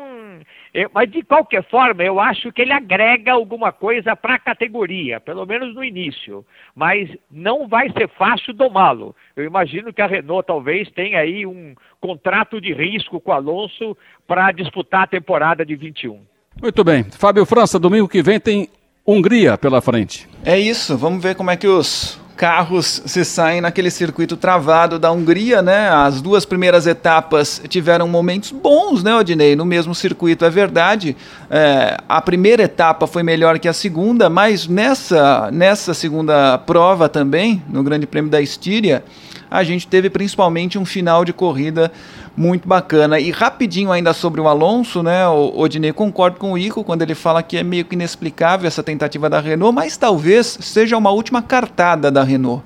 eu, 0.73 0.89
mas 0.93 1.09
de 1.09 1.21
qualquer 1.23 1.63
forma, 1.63 2.03
eu 2.03 2.19
acho 2.19 2.51
que 2.51 2.61
ele 2.61 2.73
agrega 2.73 3.31
alguma 3.31 3.71
coisa 3.71 4.15
para 4.15 4.35
a 4.35 4.39
categoria, 4.39 5.19
pelo 5.19 5.45
menos 5.45 5.73
no 5.75 5.83
início. 5.83 6.45
Mas 6.75 7.09
não 7.31 7.67
vai 7.67 7.89
ser 7.91 8.09
fácil 8.09 8.53
domá-lo. 8.53 9.15
Eu 9.35 9.45
imagino 9.45 9.93
que 9.93 10.01
a 10.01 10.07
Renault 10.07 10.47
talvez 10.47 10.89
tenha 10.91 11.19
aí 11.19 11.45
um 11.45 11.75
contrato 12.01 12.59
de 12.59 12.73
risco 12.73 13.19
com 13.19 13.31
o 13.31 13.33
Alonso 13.33 13.95
para 14.27 14.51
disputar 14.51 15.03
a 15.03 15.07
temporada 15.07 15.65
de 15.65 15.75
21. 15.75 16.19
Muito 16.61 16.83
bem. 16.83 17.03
Fábio 17.03 17.45
França, 17.45 17.79
domingo 17.79 18.07
que 18.07 18.23
vem 18.23 18.39
tem 18.39 18.69
Hungria 19.07 19.55
pela 19.55 19.81
frente. 19.81 20.27
É 20.43 20.57
isso, 20.57 20.97
vamos 20.97 21.21
ver 21.21 21.35
como 21.35 21.51
é 21.51 21.57
que 21.57 21.67
os 21.67 22.19
carros 22.35 23.01
se 23.05 23.23
saem 23.23 23.61
naquele 23.61 23.89
circuito 23.89 24.35
travado 24.35 24.99
da 24.99 25.11
Hungria, 25.11 25.61
né? 25.61 25.89
As 25.89 26.21
duas 26.21 26.45
primeiras 26.45 26.85
etapas 26.85 27.61
tiveram 27.67 28.07
momentos 28.07 28.51
bons, 28.51 29.03
né, 29.03 29.15
Odinei? 29.15 29.55
No 29.55 29.65
mesmo 29.65 29.95
circuito, 29.95 30.43
é 30.43 30.49
verdade. 30.49 31.15
É, 31.49 31.97
a 32.07 32.21
primeira 32.21 32.63
etapa 32.63 33.07
foi 33.07 33.23
melhor 33.23 33.57
que 33.59 33.67
a 33.67 33.73
segunda, 33.73 34.29
mas 34.29 34.67
nessa, 34.67 35.49
nessa 35.51 35.93
segunda 35.93 36.57
prova 36.57 37.07
também, 37.07 37.63
no 37.69 37.81
Grande 37.83 38.05
Prêmio 38.05 38.29
da 38.29 38.41
Estíria, 38.41 39.03
a 39.49 39.63
gente 39.63 39.87
teve 39.87 40.09
principalmente 40.09 40.77
um 40.77 40.85
final 40.85 41.23
de 41.23 41.31
corrida 41.31 41.91
muito 42.35 42.67
bacana. 42.67 43.19
E 43.19 43.31
rapidinho 43.31 43.91
ainda 43.91 44.13
sobre 44.13 44.41
o 44.41 44.47
Alonso, 44.47 45.01
né? 45.01 45.27
O 45.27 45.57
Odinei 45.57 45.93
concordo 45.93 46.37
com 46.37 46.51
o 46.51 46.57
Ico 46.57 46.83
quando 46.83 47.01
ele 47.01 47.15
fala 47.15 47.41
que 47.41 47.57
é 47.57 47.63
meio 47.63 47.85
que 47.85 47.95
inexplicável 47.95 48.67
essa 48.67 48.83
tentativa 48.83 49.29
da 49.29 49.39
Renault, 49.39 49.73
mas 49.73 49.95
talvez 49.97 50.57
seja 50.61 50.97
uma 50.97 51.11
última 51.11 51.41
cartada 51.41 52.11
da 52.11 52.23
Renault. 52.23 52.63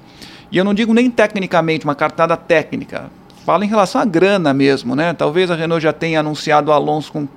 E 0.51 0.57
eu 0.57 0.63
não 0.63 0.73
digo 0.73 0.93
nem 0.93 1.09
tecnicamente, 1.11 1.85
uma 1.85 1.93
cartada 1.93 2.35
técnica. 2.35 3.11
Fala 3.45 3.63
em 3.63 3.67
relação 3.67 4.01
à 4.01 4.05
grana 4.05 4.53
mesmo, 4.53 4.95
né? 4.95 5.13
Talvez 5.13 5.51
a 5.51 5.55
Renault 5.55 5.83
já 5.83 5.93
tenha 5.93 6.19
anunciado 6.19 6.71
o 6.71 6.73
Alonso 6.73 7.11
com 7.11 7.27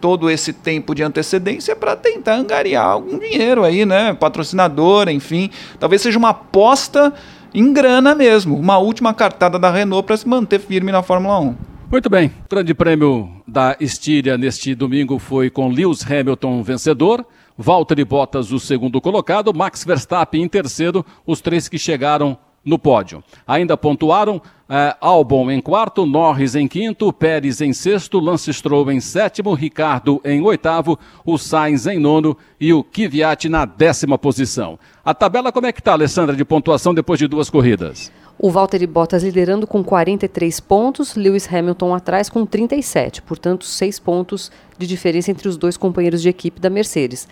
todo 0.00 0.28
esse 0.28 0.52
tempo 0.52 0.94
de 0.94 1.02
antecedência 1.02 1.76
para 1.76 1.94
tentar 1.94 2.34
angariar 2.34 2.84
algum 2.84 3.18
dinheiro 3.18 3.62
aí, 3.62 3.86
né? 3.86 4.12
Patrocinador, 4.14 5.08
enfim. 5.08 5.50
Talvez 5.78 6.02
seja 6.02 6.18
uma 6.18 6.30
aposta 6.30 7.12
em 7.54 7.72
grana 7.72 8.14
mesmo, 8.14 8.56
uma 8.56 8.78
última 8.78 9.12
cartada 9.12 9.58
da 9.58 9.70
Renault 9.70 10.06
para 10.06 10.16
se 10.16 10.26
manter 10.26 10.58
firme 10.58 10.90
na 10.90 11.02
Fórmula 11.02 11.38
1. 11.38 11.71
Muito 11.92 12.08
bem, 12.08 12.28
o 12.28 12.48
grande 12.48 12.72
prêmio 12.72 13.28
da 13.46 13.76
Estíria 13.78 14.38
neste 14.38 14.74
domingo 14.74 15.18
foi 15.18 15.50
com 15.50 15.68
Lewis 15.68 16.02
Hamilton 16.10 16.62
vencedor, 16.62 17.22
Valtteri 17.54 18.02
Bottas 18.02 18.50
o 18.50 18.58
segundo 18.58 18.98
colocado, 18.98 19.52
Max 19.52 19.84
Verstappen 19.84 20.42
em 20.42 20.48
terceiro, 20.48 21.04
os 21.26 21.42
três 21.42 21.68
que 21.68 21.78
chegaram 21.78 22.38
no 22.64 22.78
pódio. 22.78 23.22
Ainda 23.46 23.76
pontuaram 23.76 24.40
eh, 24.70 24.96
Albon 25.02 25.50
em 25.50 25.60
quarto, 25.60 26.06
Norris 26.06 26.54
em 26.54 26.66
quinto, 26.66 27.12
Pérez 27.12 27.60
em 27.60 27.74
sexto, 27.74 28.18
Lance 28.18 28.50
Stroll 28.54 28.90
em 28.90 28.98
sétimo, 28.98 29.52
Ricardo 29.52 30.18
em 30.24 30.40
oitavo, 30.40 30.98
o 31.26 31.36
Sainz 31.36 31.86
em 31.86 31.98
nono 31.98 32.34
e 32.58 32.72
o 32.72 32.82
Kvyat 32.82 33.50
na 33.50 33.66
décima 33.66 34.16
posição. 34.16 34.78
A 35.04 35.12
tabela 35.12 35.52
como 35.52 35.66
é 35.66 35.72
que 35.72 35.80
está, 35.80 35.92
Alessandra, 35.92 36.34
de 36.34 36.44
pontuação 36.44 36.94
depois 36.94 37.18
de 37.18 37.28
duas 37.28 37.50
corridas? 37.50 38.10
O 38.42 38.50
Valtteri 38.50 38.88
Bottas 38.88 39.22
liderando 39.22 39.68
com 39.68 39.84
43 39.84 40.58
pontos, 40.58 41.14
Lewis 41.14 41.46
Hamilton 41.46 41.94
atrás 41.94 42.28
com 42.28 42.44
37, 42.44 43.22
portanto, 43.22 43.64
seis 43.64 44.00
pontos 44.00 44.50
de 44.76 44.84
diferença 44.84 45.30
entre 45.30 45.46
os 45.46 45.56
dois 45.56 45.76
companheiros 45.76 46.20
de 46.20 46.28
equipe 46.28 46.60
da 46.60 46.68
Mercedes. 46.68 47.28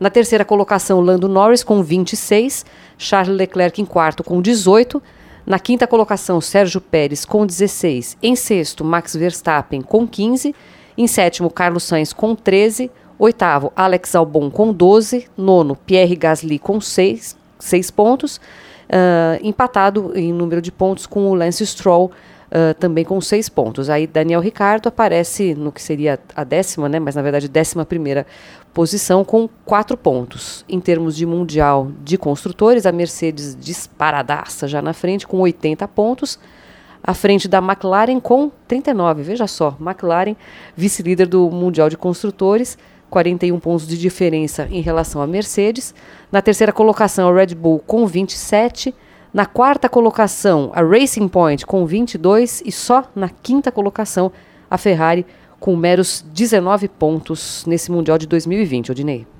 Na 0.00 0.08
terceira 0.08 0.42
colocação, 0.42 1.02
Lando 1.02 1.28
Norris 1.28 1.62
com 1.62 1.82
26, 1.82 2.64
Charles 2.96 3.36
Leclerc 3.36 3.78
em 3.78 3.84
quarto 3.84 4.24
com 4.24 4.40
18. 4.40 5.02
Na 5.44 5.58
quinta 5.58 5.86
colocação, 5.86 6.40
Sérgio 6.40 6.80
Pérez 6.80 7.26
com 7.26 7.44
16. 7.44 8.16
Em 8.22 8.34
sexto, 8.34 8.82
Max 8.82 9.14
Verstappen 9.14 9.82
com 9.82 10.08
15. 10.08 10.54
Em 10.96 11.06
sétimo, 11.06 11.50
Carlos 11.50 11.82
Sainz 11.82 12.14
com 12.14 12.34
13. 12.34 12.90
Oitavo, 13.18 13.70
Alex 13.76 14.14
Albon 14.14 14.50
com 14.50 14.72
12. 14.72 15.28
Nono, 15.36 15.76
Pierre 15.76 16.16
Gasly 16.16 16.58
com 16.58 16.80
6, 16.80 17.36
6 17.58 17.90
pontos 17.90 18.40
uh, 18.88 19.38
empatado 19.42 20.12
em 20.14 20.32
número 20.32 20.60
de 20.60 20.72
pontos 20.72 21.06
com 21.06 21.30
o 21.30 21.34
Lance 21.34 21.66
Stroll, 21.66 22.06
uh, 22.06 22.74
também 22.78 23.04
com 23.04 23.20
seis 23.20 23.48
pontos. 23.48 23.90
Aí 23.90 24.06
Daniel 24.06 24.40
Ricardo 24.40 24.88
aparece 24.88 25.54
no 25.54 25.72
que 25.72 25.82
seria 25.82 26.18
a 26.34 26.44
décima, 26.44 26.88
né, 26.88 26.98
mas 26.98 27.14
na 27.14 27.22
verdade 27.22 27.48
décima 27.48 27.84
primeira 27.84 28.26
posição 28.72 29.24
com 29.24 29.48
quatro 29.64 29.96
pontos. 29.96 30.64
Em 30.68 30.80
termos 30.80 31.16
de 31.16 31.24
mundial 31.24 31.90
de 32.02 32.18
construtores, 32.18 32.86
a 32.86 32.92
Mercedes 32.92 33.56
disparadaça 33.58 34.66
já 34.66 34.82
na 34.82 34.92
frente 34.92 35.26
com 35.26 35.38
80 35.38 35.86
pontos 35.88 36.38
à 37.06 37.12
frente 37.12 37.46
da 37.46 37.58
McLaren 37.58 38.18
com 38.18 38.50
39. 38.66 39.22
Veja 39.22 39.46
só, 39.46 39.76
McLaren, 39.78 40.34
vice-líder 40.74 41.26
do 41.26 41.50
Mundial 41.50 41.90
de 41.90 41.98
Construtores, 41.98 42.78
41 43.14 43.60
pontos 43.60 43.86
de 43.86 43.96
diferença 43.96 44.66
em 44.72 44.80
relação 44.80 45.22
à 45.22 45.26
Mercedes. 45.26 45.94
Na 46.32 46.42
terceira 46.42 46.72
colocação, 46.72 47.28
a 47.28 47.32
Red 47.32 47.54
Bull 47.54 47.78
com 47.78 48.04
27. 48.08 48.92
Na 49.32 49.46
quarta 49.46 49.88
colocação, 49.88 50.72
a 50.74 50.82
Racing 50.82 51.28
Point 51.28 51.64
com 51.64 51.86
22. 51.86 52.60
E 52.66 52.72
só 52.72 53.04
na 53.14 53.28
quinta 53.28 53.70
colocação, 53.70 54.32
a 54.68 54.76
Ferrari 54.76 55.24
com 55.60 55.76
meros 55.76 56.24
19 56.34 56.88
pontos 56.88 57.64
nesse 57.66 57.92
Mundial 57.92 58.18
de 58.18 58.26
2020, 58.26 58.90
Odinei. 58.90 59.33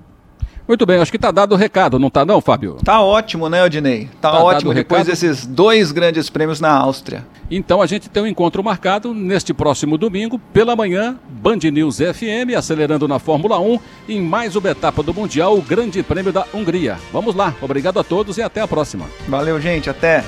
Muito 0.66 0.87
bem, 0.87 0.98
acho 0.98 1.11
que 1.11 1.18
está 1.18 1.31
dado 1.31 1.53
o 1.53 1.57
recado, 1.57 1.98
não 1.98 2.09
está 2.09 2.24
não, 2.24 2.40
Fábio? 2.40 2.79
Tá 2.83 3.03
ótimo, 3.03 3.50
né, 3.50 3.62
Odinei? 3.62 4.09
Tá, 4.18 4.31
tá 4.31 4.42
ótimo 4.42 4.72
depois 4.72 5.07
desses 5.07 5.44
dois 5.44 5.92
grandes 5.92 6.31
prêmios 6.31 6.59
na 6.59 6.70
Áustria. 6.70 7.27
Então 7.50 7.83
a 7.83 7.87
gente 7.87 8.09
tem 8.09 8.22
um 8.22 8.27
encontro 8.27 8.64
marcado 8.64 9.12
neste 9.12 9.53
próximo 9.53 9.98
domingo, 9.98 10.38
pela 10.53 10.74
manhã, 10.74 11.18
Band 11.29 11.59
News 11.70 11.98
FM, 11.98 12.57
acelerando 12.57 13.07
na 13.07 13.18
Fórmula 13.18 13.61
1, 13.61 13.79
em 14.09 14.22
mais 14.22 14.57
uma 14.57 14.70
etapa 14.70 15.03
do 15.03 15.12
Mundial, 15.12 15.55
o 15.55 15.62
Grande 15.62 16.03
Prêmio 16.03 16.33
da 16.33 16.46
Hungria. 16.55 16.96
Vamos 17.12 17.35
lá, 17.35 17.55
obrigado 17.61 18.00
a 18.00 18.05
todos 18.05 18.38
e 18.38 18.42
até 18.42 18.62
a 18.62 18.68
próxima. 18.68 19.05
Valeu, 19.29 19.61
gente, 19.61 19.90
até. 19.90 20.24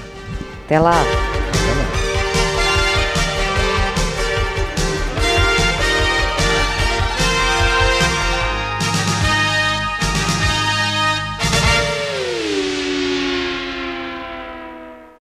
Até 0.66 0.78
lá. 0.78 1.02